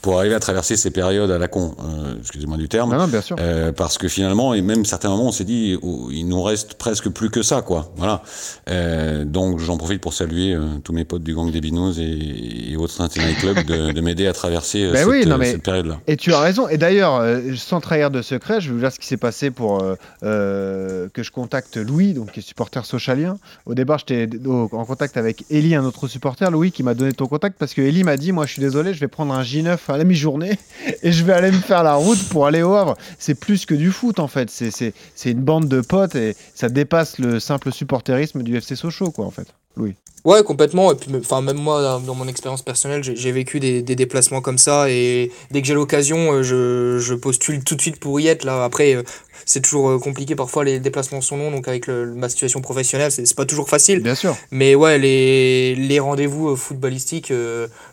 pour 0.03 0.19
arriver 0.19 0.35
à 0.35 0.39
traverser 0.39 0.75
ces 0.77 0.91
périodes 0.91 1.31
à 1.31 1.39
la 1.39 1.47
con. 1.47 1.75
Euh, 1.83 2.13
Excusez-moi 2.19 2.57
du 2.57 2.69
terme. 2.69 2.91
Non, 2.91 2.99
non, 2.99 3.07
bien 3.07 3.21
sûr. 3.21 3.35
Euh, 3.39 3.71
parce 3.71 3.97
que 3.97 4.07
finalement, 4.07 4.53
et 4.53 4.61
même 4.61 4.85
certains 4.85 5.09
moments, 5.09 5.27
on 5.27 5.31
s'est 5.31 5.45
dit, 5.45 5.77
oh, 5.81 6.09
il 6.11 6.27
nous 6.27 6.43
reste 6.43 6.75
presque 6.75 7.09
plus 7.09 7.31
que 7.31 7.41
ça, 7.41 7.63
quoi. 7.63 7.91
Voilà. 7.97 8.21
Euh, 8.69 9.25
donc, 9.25 9.57
j'en 9.59 9.77
profite 9.77 9.99
pour 10.01 10.13
saluer 10.13 10.53
euh, 10.53 10.65
tous 10.83 10.93
mes 10.93 11.03
potes 11.03 11.23
du 11.23 11.33
gang 11.33 11.49
des 11.51 11.59
Binous 11.59 11.99
et, 11.99 12.69
et 12.71 12.77
autres 12.77 13.01
Night 13.17 13.39
Club 13.39 13.65
de, 13.65 13.91
de 13.91 14.01
m'aider 14.01 14.27
à 14.27 14.33
traverser 14.33 14.83
euh, 14.83 14.91
Ben 14.91 14.99
cette, 14.99 15.07
oui, 15.07 15.25
non, 15.25 15.35
euh, 15.35 15.37
mais- 15.39 15.51
cette 15.53 15.63
période-là. 15.63 15.99
Et 16.05 16.17
tu 16.17 16.33
as 16.33 16.39
raison. 16.39 16.67
Et 16.69 16.77
d'ailleurs, 16.77 17.15
euh, 17.15 17.41
sans 17.55 17.81
trahir 17.81 18.11
de 18.11 18.21
secret, 18.21 18.61
je 18.61 18.67
vais 18.69 18.73
vous 18.75 18.79
dire 18.81 18.91
ce 18.91 18.99
qui 18.99 19.07
s'est 19.07 19.17
passé 19.17 19.49
pour 19.49 19.79
que 20.21 21.09
je 21.23 21.31
contacte 21.31 21.77
Louis, 21.77 22.13
donc 22.13 22.31
qui 22.33 22.41
est 22.41 22.43
supporter 22.43 22.85
socialien. 22.85 23.37
Au 23.65 23.73
départ, 23.73 23.99
j'étais 23.99 24.29
en 24.47 24.67
contact 24.67 25.17
avec 25.17 25.45
Ellie, 25.49 25.75
un 25.75 25.85
autre 25.85 26.07
supporter, 26.07 26.49
Louis, 26.51 26.71
qui 26.71 26.83
m'a 26.83 26.93
donné 26.93 27.13
ton 27.13 27.27
contact 27.27 27.57
parce 27.57 27.73
que 27.73 27.81
Ellie 27.81 28.03
m'a 28.03 28.17
dit, 28.17 28.31
moi, 28.31 28.45
je 28.45 28.53
suis 28.53 28.61
désolé, 28.61 28.93
je 28.93 28.99
vais 28.99 29.07
prendre 29.07 29.33
un 29.33 29.43
J9 29.43 29.77
à 29.87 29.97
la 29.97 30.03
mi-journée 30.03 30.57
et 31.03 31.11
je 31.11 31.23
vais 31.23 31.33
aller 31.33 31.51
me 31.51 31.59
faire 31.59 31.83
la 31.83 31.95
route 31.95 32.21
pour 32.29 32.47
aller 32.47 32.61
au 32.61 32.75
Havre. 32.75 32.95
C'est 33.17 33.35
plus 33.35 33.65
que 33.65 33.75
du 33.75 33.91
foot, 33.91 34.19
en 34.19 34.27
fait. 34.27 34.49
C'est 34.49 34.93
une 35.25 35.41
bande 35.41 35.67
de 35.67 35.81
potes 35.81 36.15
et 36.15 36.35
ça 36.55 36.69
dépasse 36.69 37.19
le 37.19 37.39
simple 37.39 37.71
supporterisme 37.71 38.43
du 38.43 38.55
FC 38.57 38.75
Sochaux, 38.75 39.11
quoi, 39.11 39.25
en 39.25 39.31
fait. 39.31 39.53
Louis. 39.75 39.95
Ouais, 40.25 40.43
complètement. 40.43 40.91
Et 40.91 40.95
puis, 40.95 41.09
enfin, 41.17 41.41
même 41.41 41.57
moi, 41.57 42.01
dans- 42.05 42.15
mon 42.15 42.27
expérience 42.27 42.61
personnelle, 42.61 43.03
j'ai 43.03 43.31
vécu 43.31 43.59
des, 43.59 43.81
des 43.81 43.95
déplacements 43.95 44.41
comme 44.41 44.57
ça. 44.57 44.89
Et 44.89 45.31
dès 45.51 45.61
que 45.61 45.67
j'ai 45.67 45.73
l'occasion, 45.73 46.33
euh, 46.33 46.43
je, 46.43 46.97
je 46.99 47.13
postule 47.13 47.63
tout 47.63 47.75
de 47.75 47.81
suite 47.81 47.99
pour 47.99 48.19
y 48.19 48.27
être. 48.27 48.43
Là, 48.43 48.63
après, 48.65 48.95
euh, 48.95 49.03
c'est 49.45 49.61
toujours 49.61 49.89
euh, 49.89 49.99
compliqué. 49.99 50.35
Parfois, 50.35 50.65
les 50.65 50.79
déplacements 50.79 51.21
sont 51.21 51.37
longs. 51.37 51.51
Donc, 51.51 51.67
avec 51.69 51.87
le- 51.87 52.13
ma 52.13 52.27
situation 52.27 52.59
professionnelle, 52.61 53.11
c'est 53.11 53.33
pas 53.35 53.45
toujours 53.45 53.69
facile. 53.69 54.01
Bien 54.01 54.15
sûr. 54.15 54.35
Mais 54.51 54.75
ouais, 54.75 54.97
les, 54.97 55.75
les 55.75 55.99
rendez-vous 55.99 56.55
footballistiques, 56.57 57.31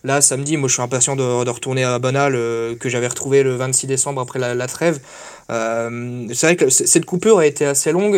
là, 0.02 0.20
samedi, 0.20 0.56
moi, 0.56 0.68
je 0.68 0.74
suis 0.74 0.82
impatient 0.82 1.14
de, 1.14 1.44
de 1.44 1.50
retourner 1.50 1.84
à 1.84 1.98
Bonal, 2.00 2.34
euh, 2.34 2.74
que 2.74 2.88
j'avais 2.88 3.06
retrouvé 3.08 3.44
le 3.44 3.54
26 3.54 3.86
décembre 3.86 4.20
après 4.20 4.38
la, 4.40 4.54
la 4.54 4.66
trêve. 4.66 4.98
Euh, 5.50 6.26
c'est 6.34 6.46
vrai 6.46 6.56
que 6.56 6.70
cette 6.70 7.04
coupure 7.04 7.38
a 7.38 7.46
été 7.46 7.64
assez 7.64 7.92
longue. 7.92 8.16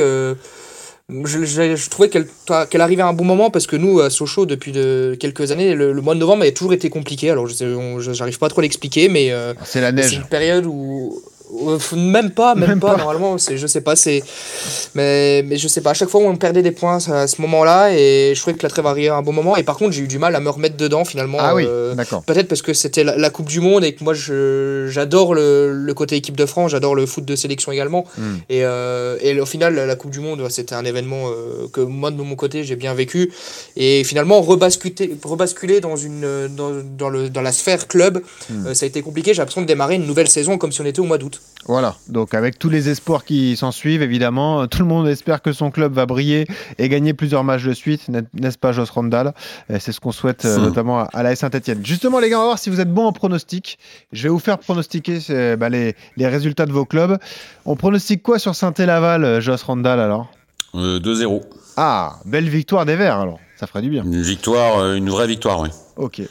Je, 1.10 1.44
je- 1.44 1.76
je 1.76 1.90
trouvais 1.90 2.10
qu'elle 2.10 2.26
qu'elle 2.70 2.80
arrivait 2.82 3.02
à 3.02 3.06
un 3.08 3.14
bon 3.14 3.24
moment 3.24 3.50
parce 3.50 3.66
que 3.66 3.76
nous, 3.76 4.00
à 4.00 4.10
Sochaux, 4.10 4.44
depuis 4.44 4.72
de, 4.72 5.16
quelques 5.18 5.52
années, 5.52 5.74
le, 5.74 5.92
le 5.92 6.02
mois 6.02 6.14
de 6.14 6.20
novembre 6.20 6.44
a 6.44 6.50
toujours 6.50 6.74
été 6.74 6.90
compliqué. 6.90 7.30
Alors, 7.30 7.46
je 7.46 7.54
sais- 7.54 7.64
on- 7.66 7.98
je- 7.98 8.12
j'arrive 8.12 8.38
pas 8.38 8.48
trop 8.48 8.60
à 8.60 8.62
l'expliquer, 8.62 9.08
mais 9.08 9.32
euh, 9.32 9.54
C'est 9.64 9.80
la 9.80 9.88
c'est 9.88 9.94
neige. 9.94 10.12
une 10.14 10.24
période 10.28 10.66
où. 10.66 11.22
Où- 11.50 11.78
Même 11.96 12.30
pas, 12.30 12.54
même, 12.54 12.68
Même 12.70 12.80
pas, 12.80 12.92
pas. 12.92 12.98
normalement, 12.98 13.38
c'est, 13.38 13.56
je 13.56 13.66
sais 13.66 13.80
pas, 13.80 13.96
c'est. 13.96 14.22
Mais, 14.94 15.42
mais 15.46 15.56
je 15.56 15.68
sais 15.68 15.80
pas, 15.80 15.90
à 15.90 15.94
chaque 15.94 16.08
fois 16.08 16.20
on 16.20 16.36
perdait 16.36 16.62
des 16.62 16.70
points 16.72 16.98
à 17.08 17.26
ce 17.26 17.40
moment-là, 17.42 17.92
et 17.92 18.32
je 18.34 18.40
trouvais 18.40 18.56
que 18.56 18.62
la 18.62 18.68
trêve 18.68 18.86
arrivait 18.86 19.08
à 19.08 19.16
un 19.16 19.22
bon 19.22 19.32
moment, 19.32 19.56
et 19.56 19.62
par 19.62 19.76
contre 19.76 19.92
j'ai 19.92 20.02
eu 20.02 20.08
du 20.08 20.18
mal 20.18 20.34
à 20.34 20.40
me 20.40 20.50
remettre 20.50 20.76
dedans 20.76 21.04
finalement. 21.04 21.38
Ah 21.40 21.54
oui, 21.54 21.64
euh, 21.66 21.94
d'accord. 21.94 22.22
Peut-être 22.24 22.48
parce 22.48 22.62
que 22.62 22.72
c'était 22.74 23.04
la, 23.04 23.16
la 23.16 23.30
Coupe 23.30 23.48
du 23.48 23.60
Monde 23.60 23.84
et 23.84 23.94
que 23.94 24.02
moi 24.04 24.14
je, 24.14 24.86
j'adore 24.90 25.34
le, 25.34 25.72
le 25.72 25.94
côté 25.94 26.16
équipe 26.16 26.36
de 26.36 26.46
France, 26.46 26.72
j'adore 26.72 26.94
le 26.94 27.06
foot 27.06 27.24
de 27.24 27.36
sélection 27.36 27.72
également. 27.72 28.04
Hmm. 28.16 28.36
Et, 28.48 28.64
euh, 28.64 29.16
et 29.20 29.38
au 29.40 29.46
final, 29.46 29.74
la 29.74 29.96
Coupe 29.96 30.10
du 30.10 30.20
Monde, 30.20 30.46
c'était 30.50 30.74
un 30.74 30.84
événement 30.84 31.28
euh, 31.28 31.66
que 31.72 31.80
moi 31.80 32.10
de 32.10 32.16
mon 32.22 32.36
côté 32.36 32.64
j'ai 32.64 32.76
bien 32.76 32.94
vécu. 32.94 33.32
Et 33.76 34.04
finalement, 34.04 34.40
rebasculer, 34.40 35.16
rebasculer 35.22 35.80
dans, 35.80 35.96
une, 35.96 36.48
dans, 36.56 36.70
dans, 36.98 37.08
le, 37.08 37.28
dans 37.30 37.42
la 37.42 37.52
sphère 37.52 37.86
club, 37.88 38.22
Hmm. 38.50 38.66
euh, 38.68 38.74
ça 38.74 38.84
a 38.84 38.88
été 38.88 39.02
compliqué. 39.02 39.32
J'ai 39.34 39.38
l'impression 39.38 39.60
de 39.62 39.66
démarrer 39.66 39.96
une 39.96 40.06
nouvelle 40.06 40.28
saison 40.28 40.56
comme 40.58 40.72
si 40.72 40.80
on 40.80 40.84
était 40.86 41.00
au 41.00 41.04
mois 41.04 41.18
d'août. 41.18 41.37
Voilà, 41.68 41.96
donc 42.08 42.32
avec 42.32 42.58
tous 42.58 42.70
les 42.70 42.88
espoirs 42.88 43.26
qui 43.26 43.54
s'en 43.54 43.72
suivent, 43.72 44.00
évidemment, 44.00 44.66
tout 44.68 44.78
le 44.78 44.86
monde 44.86 45.06
espère 45.06 45.42
que 45.42 45.52
son 45.52 45.70
club 45.70 45.92
va 45.92 46.06
briller 46.06 46.46
et 46.78 46.88
gagner 46.88 47.12
plusieurs 47.12 47.44
matchs 47.44 47.64
de 47.64 47.74
suite, 47.74 48.08
n'est-ce 48.08 48.56
pas 48.56 48.72
Joss 48.72 48.88
Rondal 48.88 49.34
C'est 49.78 49.92
ce 49.92 50.00
qu'on 50.00 50.10
souhaite 50.12 50.46
euh, 50.46 50.56
notamment 50.56 51.04
à 51.04 51.22
la 51.22 51.36
Saint-Etienne. 51.36 51.84
Justement 51.84 52.20
les 52.20 52.30
gars, 52.30 52.38
on 52.38 52.40
va 52.40 52.46
voir 52.46 52.58
si 52.58 52.70
vous 52.70 52.80
êtes 52.80 52.90
bons 52.90 53.04
en 53.04 53.12
pronostic. 53.12 53.78
Je 54.12 54.22
vais 54.22 54.28
vous 54.30 54.38
faire 54.38 54.58
pronostiquer 54.58 55.18
euh, 55.28 55.56
bah, 55.56 55.68
les, 55.68 55.94
résultats 56.18 56.64
de 56.64 56.72
vos 56.72 56.86
clubs. 56.86 57.18
On 57.66 57.76
pronostique 57.76 58.22
quoi 58.22 58.38
sur 58.38 58.54
Saint-Laval, 58.54 59.24
euh, 59.24 59.40
Joss 59.42 59.62
Rondal 59.62 60.00
alors? 60.00 60.32
2-0. 60.74 61.42
Ah, 61.76 62.16
belle 62.24 62.48
victoire 62.48 62.86
des 62.86 62.96
Verts 62.96 63.18
alors, 63.18 63.40
ça 63.60 63.66
ferait 63.66 63.82
du 63.82 63.90
bien. 63.90 64.04
Une 64.04 64.22
victoire, 64.22 64.94
une 64.94 65.10
vraie 65.10 65.26
victoire, 65.26 65.60
oui. 65.60 65.68
Ok. 65.96 66.22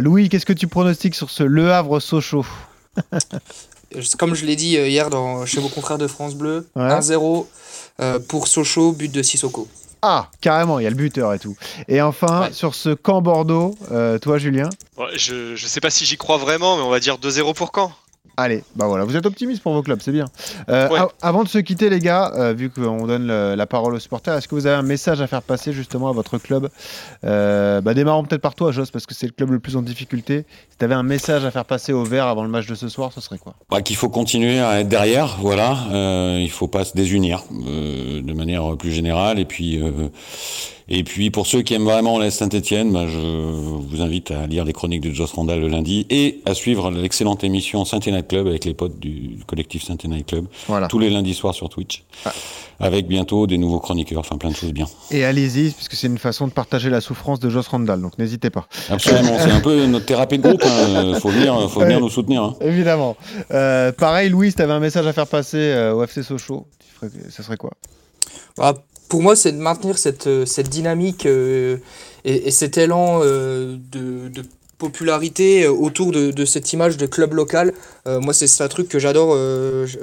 Louis, 0.00 0.30
qu'est-ce 0.30 0.46
que 0.46 0.54
tu 0.54 0.68
pronostiques 0.68 1.16
sur 1.16 1.28
ce 1.28 1.42
Le 1.42 1.70
Havre-Sochaux 1.70 2.46
comme 4.18 4.34
je 4.34 4.44
l'ai 4.44 4.56
dit 4.56 4.76
euh, 4.76 4.88
hier 4.88 5.10
dans, 5.10 5.46
chez 5.46 5.60
vos 5.60 5.68
confrères 5.68 5.98
de 5.98 6.06
France 6.06 6.34
Bleu, 6.34 6.68
1-0 6.76 7.46
euh, 8.00 8.18
pour 8.18 8.48
Sochaux, 8.48 8.92
but 8.92 9.10
de 9.10 9.22
Sissoko. 9.22 9.68
Ah, 10.02 10.28
carrément, 10.40 10.78
il 10.78 10.84
y 10.84 10.86
a 10.86 10.90
le 10.90 10.96
buteur 10.96 11.34
et 11.34 11.38
tout. 11.40 11.56
Et 11.88 12.00
enfin, 12.00 12.50
sur 12.52 12.74
ce 12.74 12.90
camp 12.90 13.20
Bordeaux, 13.20 13.74
euh, 13.90 14.18
toi 14.18 14.38
Julien? 14.38 14.70
Je 15.16 15.52
ne 15.52 15.56
sais 15.56 15.80
pas 15.80 15.90
si 15.90 16.04
j'y 16.04 16.16
crois 16.16 16.36
vraiment, 16.36 16.76
mais 16.76 16.82
on 16.82 16.90
va 16.90 17.00
dire 17.00 17.16
2-0 17.18 17.54
pour 17.54 17.72
Caen. 17.74 17.92
Allez, 18.36 18.62
bah 18.76 18.86
voilà, 18.86 19.04
vous 19.04 19.16
êtes 19.16 19.26
optimiste 19.26 19.62
pour 19.62 19.72
vos 19.72 19.82
clubs, 19.82 20.00
c'est 20.00 20.12
bien. 20.12 20.26
Euh, 20.68 20.88
avant 21.22 21.42
de 21.42 21.48
se 21.48 21.58
quitter, 21.58 21.90
les 21.90 21.98
gars, 21.98 22.32
euh, 22.36 22.52
vu 22.52 22.70
qu'on 22.70 23.06
donne 23.06 23.26
la 23.26 23.66
parole 23.66 23.94
aux 23.94 23.98
supporters, 23.98 24.34
est-ce 24.34 24.46
que 24.46 24.54
vous 24.54 24.66
avez 24.66 24.76
un 24.76 24.82
message 24.82 25.20
à 25.20 25.26
faire 25.26 25.42
passer 25.42 25.72
justement 25.72 26.08
à 26.08 26.12
votre 26.12 26.38
club? 26.38 26.68
Euh, 27.24 27.80
bah, 27.80 27.94
Démarrons 27.94 28.24
peut-être 28.24 28.40
par 28.40 28.54
toi, 28.54 28.70
Joss, 28.70 28.90
parce 28.90 29.06
que 29.06 29.14
c'est 29.14 29.26
le 29.26 29.32
club 29.32 29.50
le 29.50 29.58
plus 29.58 29.76
en 29.76 29.82
difficulté. 29.82 30.44
Si 30.70 30.78
tu 30.78 30.84
avais 30.84 30.94
un 30.94 31.02
message 31.02 31.44
à 31.44 31.50
faire 31.50 31.64
passer 31.64 31.92
au 31.92 32.04
vert 32.04 32.26
avant 32.26 32.42
le 32.42 32.48
match 32.48 32.66
de 32.66 32.74
ce 32.74 32.88
soir, 32.88 33.12
ce 33.12 33.20
serait 33.20 33.38
quoi? 33.38 33.54
Bah, 33.70 33.82
Qu'il 33.82 33.96
faut 33.96 34.08
continuer 34.08 34.60
à 34.60 34.80
être 34.80 34.88
derrière, 34.88 35.38
voilà. 35.40 35.76
il 35.90 36.44
ne 36.44 36.48
faut 36.48 36.68
pas 36.68 36.84
se 36.84 36.94
désunir 36.94 37.44
de 37.50 38.32
manière 38.32 38.76
plus 38.76 38.92
générale. 38.92 39.38
Et 39.38 39.44
puis 39.44 39.80
et 40.90 41.04
puis 41.04 41.30
pour 41.30 41.46
ceux 41.46 41.60
qui 41.60 41.74
aiment 41.74 41.84
vraiment 41.84 42.18
la 42.18 42.30
Saint-Etienne, 42.30 42.92
bah, 42.92 43.06
je 43.06 43.18
vous 43.18 44.00
invite 44.00 44.30
à 44.30 44.46
lire 44.46 44.64
les 44.64 44.72
chroniques 44.72 45.02
de 45.02 45.12
Joss 45.12 45.32
Randall 45.32 45.60
le 45.60 45.68
lundi 45.68 46.06
et 46.08 46.40
à 46.46 46.54
suivre 46.54 46.90
l'excellente 46.90 47.44
émission 47.44 47.84
saint 47.84 48.00
Night 48.18 48.28
Club 48.28 48.46
avec 48.46 48.64
les 48.64 48.74
potes 48.74 48.98
du 48.98 49.38
collectif 49.46 49.84
saint 49.84 49.96
Night 50.04 50.26
Club 50.26 50.46
tous 50.88 50.98
les 50.98 51.10
lundis 51.10 51.34
soirs 51.34 51.54
sur 51.54 51.68
Twitch. 51.68 52.04
Ah. 52.24 52.32
Avec 52.80 53.08
bientôt 53.08 53.46
des 53.46 53.58
nouveaux 53.58 53.80
chroniqueurs, 53.80 54.20
enfin 54.20 54.36
plein 54.36 54.50
de 54.50 54.56
choses 54.56 54.72
bien. 54.72 54.86
Et 55.10 55.24
allez-y, 55.24 55.70
puisque 55.70 55.94
c'est 55.94 56.06
une 56.06 56.18
façon 56.18 56.46
de 56.46 56.52
partager 56.52 56.90
la 56.90 57.00
souffrance 57.00 57.40
de 57.40 57.50
Joss 57.50 57.66
Randall, 57.68 58.00
donc 58.00 58.18
n'hésitez 58.18 58.50
pas. 58.50 58.68
Absolument, 58.88 59.36
c'est 59.38 59.50
un 59.50 59.60
peu 59.60 59.86
notre 59.86 60.06
thérapie 60.06 60.38
de 60.38 60.48
groupe, 60.48 60.62
il 60.62 60.96
hein. 60.96 61.14
faut 61.20 61.30
venir, 61.30 61.68
faut 61.70 61.80
venir 61.80 62.00
nous 62.00 62.08
soutenir. 62.08 62.42
Hein. 62.42 62.54
Évidemment. 62.60 63.16
Euh, 63.50 63.90
pareil, 63.90 64.28
Louis, 64.28 64.52
tu 64.52 64.62
avais 64.62 64.72
un 64.72 64.80
message 64.80 65.06
à 65.06 65.12
faire 65.12 65.26
passer 65.26 65.58
euh, 65.58 65.94
au 65.94 66.04
FC 66.04 66.22
Sochaux, 66.22 66.66
ça 67.30 67.42
serait 67.42 67.56
quoi? 67.56 67.72
Bah, 68.56 68.74
pour 69.08 69.22
moi, 69.22 69.36
c'est 69.36 69.52
de 69.52 69.58
maintenir 69.58 69.98
cette, 69.98 70.26
euh, 70.26 70.46
cette 70.46 70.68
dynamique 70.68 71.26
euh, 71.26 71.78
et, 72.24 72.50
cet 72.50 72.78
élan 72.78 73.20
euh, 73.22 73.76
de, 73.90 74.28
de, 74.28 74.42
popularité 74.78 75.66
autour 75.66 76.12
de, 76.12 76.30
de, 76.30 76.44
cette 76.44 76.72
image 76.72 76.96
de 76.96 77.06
club 77.06 77.34
local. 77.34 77.72
moi, 78.06 78.32
c'est 78.32 78.62
un 78.62 78.68
truc 78.68 78.88
que 78.88 78.98
j'adore 78.98 79.30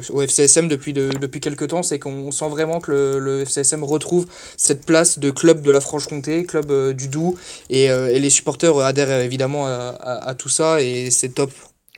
au 0.10 0.22
FCSM 0.22 0.68
depuis, 0.68 0.94
depuis 0.94 1.40
quelques 1.40 1.70
temps, 1.70 1.82
c'est 1.82 1.98
qu'on 1.98 2.32
sent 2.32 2.50
vraiment 2.50 2.80
que 2.80 2.92
le, 2.92 3.20
le, 3.20 3.42
FCSM 3.42 3.84
retrouve 3.84 4.28
cette 4.58 4.86
place 4.86 5.18
de 5.18 5.32
club 5.32 5.62
de 5.62 5.72
la 5.72 5.82
Franche-Comté, 5.82 6.46
club 6.46 6.94
du 6.94 7.08
Doubs, 7.08 7.36
et, 7.70 7.86
et, 7.86 8.20
les 8.20 8.30
supporters 8.30 8.78
adhèrent 8.80 9.22
évidemment 9.22 9.66
à, 9.66 9.96
à 10.00 10.36
tout 10.36 10.50
ça, 10.50 10.82
et 10.82 11.10
c'est 11.10 11.30
top. 11.30 11.52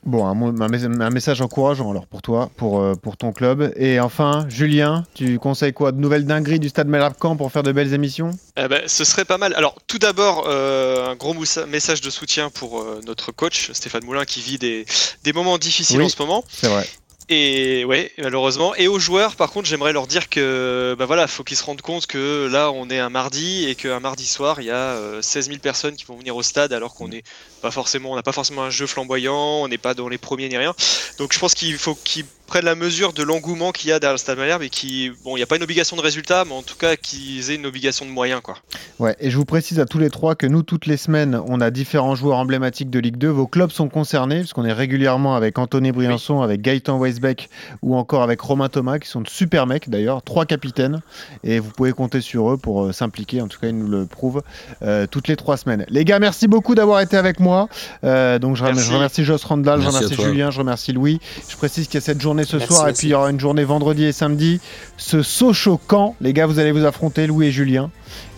Bon, 0.07 0.25
un, 0.25 1.09
message 1.09 1.41
encourageant 1.41 1.91
alors 1.91 2.07
pour 2.07 2.21
toi, 2.21 2.49
pour, 2.55 2.79
euh, 2.79 2.95
pour 2.95 3.17
ton 3.17 3.33
club. 3.33 3.73
Et 3.75 3.99
enfin, 3.99 4.45
Julien, 4.47 5.05
tu 5.13 5.37
conseilles 5.37 5.73
quoi? 5.73 5.91
De 5.91 5.99
nouvelles 5.99 6.25
dingueries 6.25 6.59
du 6.59 6.69
Stade 6.69 6.87
Malherbe-Camp 6.87 7.35
pour 7.35 7.51
faire 7.51 7.61
de 7.61 7.73
belles 7.73 7.93
émissions? 7.93 8.31
Eh 8.55 8.69
ben, 8.69 8.83
Ce 8.87 9.03
serait 9.03 9.25
pas 9.25 9.37
mal. 9.37 9.53
Alors, 9.55 9.75
tout 9.85 9.99
d'abord, 9.99 10.45
euh, 10.47 11.09
un 11.09 11.15
gros 11.15 11.35
message 11.67 11.99
de 11.99 12.09
soutien 12.09 12.49
pour 12.49 12.79
euh, 12.79 13.01
notre 13.05 13.33
coach, 13.33 13.69
Stéphane 13.73 14.05
Moulin, 14.05 14.23
qui 14.23 14.39
vit 14.39 14.57
des, 14.57 14.85
des 15.25 15.33
moments 15.33 15.57
difficiles 15.57 16.01
en 16.01 16.07
ce 16.07 16.21
moment. 16.21 16.41
C'est 16.47 16.69
vrai. 16.69 16.87
Et 17.29 17.83
ouais, 17.83 18.13
malheureusement. 18.17 18.73
Et 18.75 18.87
aux 18.87 18.99
joueurs, 18.99 19.35
par 19.35 19.51
contre, 19.51 19.67
j'aimerais 19.67 19.91
leur 19.91 20.07
dire 20.07 20.29
que 20.29 20.95
bah 20.97 21.05
voilà, 21.05 21.27
faut 21.27 21.43
qu'ils 21.43 21.57
se 21.57 21.63
rendent 21.65 21.81
compte 21.81 22.07
que 22.07 22.47
là, 22.49 22.71
on 22.71 22.89
est 22.89 22.99
un 22.99 23.09
mardi 23.09 23.67
et 23.67 23.75
qu'un 23.75 23.99
mardi 23.99 24.25
soir, 24.25 24.61
il 24.61 24.67
y 24.67 24.71
a 24.71 24.97
16 25.21 25.47
000 25.47 25.59
personnes 25.59 25.97
qui 25.97 26.05
vont 26.05 26.15
venir 26.15 26.37
au 26.37 26.43
stade 26.43 26.71
alors 26.71 26.93
qu'on 26.93 27.11
est 27.11 27.23
pas 27.61 27.71
forcément, 27.71 28.11
on 28.13 28.15
n'a 28.15 28.23
pas 28.23 28.31
forcément 28.31 28.63
un 28.63 28.69
jeu 28.69 28.87
flamboyant, 28.87 29.63
on 29.63 29.67
n'est 29.67 29.77
pas 29.77 29.93
dans 29.93 30.07
les 30.07 30.17
premiers 30.17 30.47
ni 30.47 30.55
rien. 30.55 30.73
Donc 31.17 31.33
je 31.33 31.39
pense 31.39 31.53
qu'il 31.53 31.77
faut 31.77 31.95
qu'ils 31.95 32.25
prennent 32.47 32.65
la 32.65 32.75
mesure 32.75 33.13
de 33.13 33.23
l'engouement 33.23 33.71
qu'il 33.71 33.89
y 33.89 33.93
a 33.93 33.99
derrière 33.99 34.13
le 34.13 34.17
Stade 34.17 34.37
Malherbe 34.37 34.63
et 34.63 34.69
qui, 34.69 35.11
bon, 35.23 35.35
il 35.35 35.39
n'y 35.39 35.43
a 35.43 35.45
pas 35.45 35.57
une 35.57 35.63
obligation 35.63 35.97
de 35.97 36.01
résultat, 36.01 36.45
mais 36.45 36.53
en 36.53 36.63
tout 36.63 36.77
cas 36.77 36.95
qu'ils 36.95 37.51
aient 37.51 37.55
une 37.55 37.65
obligation 37.65 38.05
de 38.05 38.11
moyens, 38.11 38.41
quoi. 38.41 38.57
Ouais, 38.99 39.15
et 39.19 39.29
je 39.29 39.37
vous 39.37 39.45
précise 39.45 39.79
à 39.79 39.85
tous 39.85 39.99
les 39.99 40.09
trois 40.09 40.35
que 40.35 40.47
nous, 40.47 40.63
toutes 40.63 40.85
les 40.85 40.97
semaines, 40.97 41.39
on 41.47 41.61
a 41.61 41.69
différents 41.69 42.15
joueurs 42.15 42.37
emblématiques 42.37 42.89
de 42.89 42.99
Ligue 42.99 43.17
2. 43.17 43.27
Vos 43.27 43.47
clubs 43.47 43.69
sont 43.69 43.89
concernés, 43.89 44.39
puisqu'on 44.39 44.65
est 44.65 44.73
régulièrement 44.73 45.35
avec 45.35 45.59
Anthony 45.59 45.91
Briançon, 45.91 46.41
avec 46.41 46.61
Gaëtan 46.61 46.97
Weisbeck 46.97 47.49
ou 47.81 47.95
encore 47.95 48.23
avec 48.23 48.39
Romain 48.41 48.69
Thomas, 48.69 48.97
qui 48.97 49.07
sont 49.07 49.21
de 49.21 49.29
super 49.29 49.67
mecs 49.67 49.89
d'ailleurs, 49.89 50.23
trois 50.23 50.45
capitaines, 50.45 51.01
et 51.43 51.59
vous 51.59 51.69
pouvez 51.69 51.91
compter 51.91 52.21
sur 52.21 52.51
eux 52.51 52.57
pour 52.57 52.85
euh, 52.85 52.91
s'impliquer. 52.93 53.41
En 53.41 53.47
tout 53.47 53.59
cas, 53.59 53.67
ils 53.67 53.77
nous 53.77 53.87
le 53.87 54.05
prouvent 54.05 54.41
euh, 54.81 55.05
toutes 55.05 55.27
les 55.27 55.35
trois 55.35 55.57
semaines. 55.57 55.85
Les 55.89 56.05
gars, 56.05 56.19
merci 56.19 56.47
beaucoup 56.47 56.75
d'avoir 56.75 57.01
été 57.01 57.17
avec 57.17 57.39
moi. 57.39 57.67
Euh, 58.03 58.39
donc 58.39 58.55
je, 58.55 58.63
remercie 58.63 59.23
Joss 59.23 59.43
Randall, 59.43 59.81
je 59.81 59.87
remercie 59.87 60.15
Julien, 60.15 60.49
je 60.49 60.59
remercie 60.59 60.93
Louis. 60.93 61.19
Je 61.49 61.55
précise 61.55 61.87
qu'il 61.87 61.95
y 61.95 61.97
a 61.97 62.01
cette 62.01 62.21
journée 62.21 62.36
ce 62.43 62.59
soir 62.59 62.87
et 62.87 62.93
puis 62.93 63.07
il 63.07 63.11
y 63.11 63.13
aura 63.13 63.29
une 63.29 63.39
journée 63.39 63.63
vendredi 63.63 64.05
et 64.05 64.11
samedi. 64.11 64.59
Ce 64.97 65.21
saut 65.21 65.53
choquant, 65.53 66.15
les 66.21 66.33
gars, 66.33 66.45
vous 66.45 66.59
allez 66.59 66.71
vous 66.71 66.85
affronter, 66.85 67.27
Louis 67.27 67.47
et 67.47 67.51
Julien. 67.51 67.89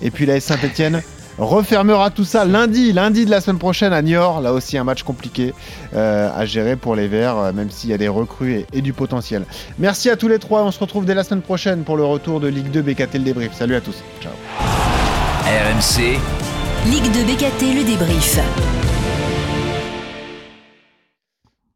Et 0.01 0.11
puis 0.11 0.25
la 0.25 0.37
S 0.37 0.45
Saint-Etienne 0.45 1.01
refermera 1.37 2.09
tout 2.09 2.25
ça 2.25 2.45
lundi, 2.45 2.91
lundi 2.91 3.25
de 3.25 3.31
la 3.31 3.41
semaine 3.41 3.59
prochaine 3.59 3.93
à 3.93 4.01
Niort. 4.01 4.41
Là 4.41 4.53
aussi 4.53 4.77
un 4.77 4.83
match 4.83 5.03
compliqué 5.03 5.53
euh, 5.95 6.29
à 6.35 6.45
gérer 6.45 6.75
pour 6.75 6.95
les 6.95 7.07
Verts, 7.07 7.37
euh, 7.37 7.53
même 7.53 7.69
s'il 7.69 7.89
y 7.89 7.93
a 7.93 7.97
des 7.97 8.07
recrues 8.07 8.65
et, 8.73 8.81
du 8.81 8.93
potentiel. 8.93 9.45
Merci 9.77 10.09
à 10.09 10.15
tous 10.15 10.27
les 10.27 10.39
trois. 10.39 10.63
On 10.63 10.71
se 10.71 10.79
retrouve 10.79 11.05
dès 11.05 11.13
la 11.15 11.23
semaine 11.23 11.41
prochaine 11.41 11.83
pour 11.83 11.97
le 11.97 12.05
retour 12.05 12.39
de 12.39 12.47
Ligue 12.47 12.71
2 12.71 12.81
BKT 12.81 13.15
le 13.15 13.19
débrief. 13.19 13.53
Salut 13.53 13.75
à 13.75 13.81
tous. 13.81 14.03
Ciao. 14.21 14.33
RMC. 15.45 16.19
Ligue 16.85 17.11
2 17.11 17.23
BKT 17.23 17.75
le 17.75 17.83
débrief. 17.83 18.39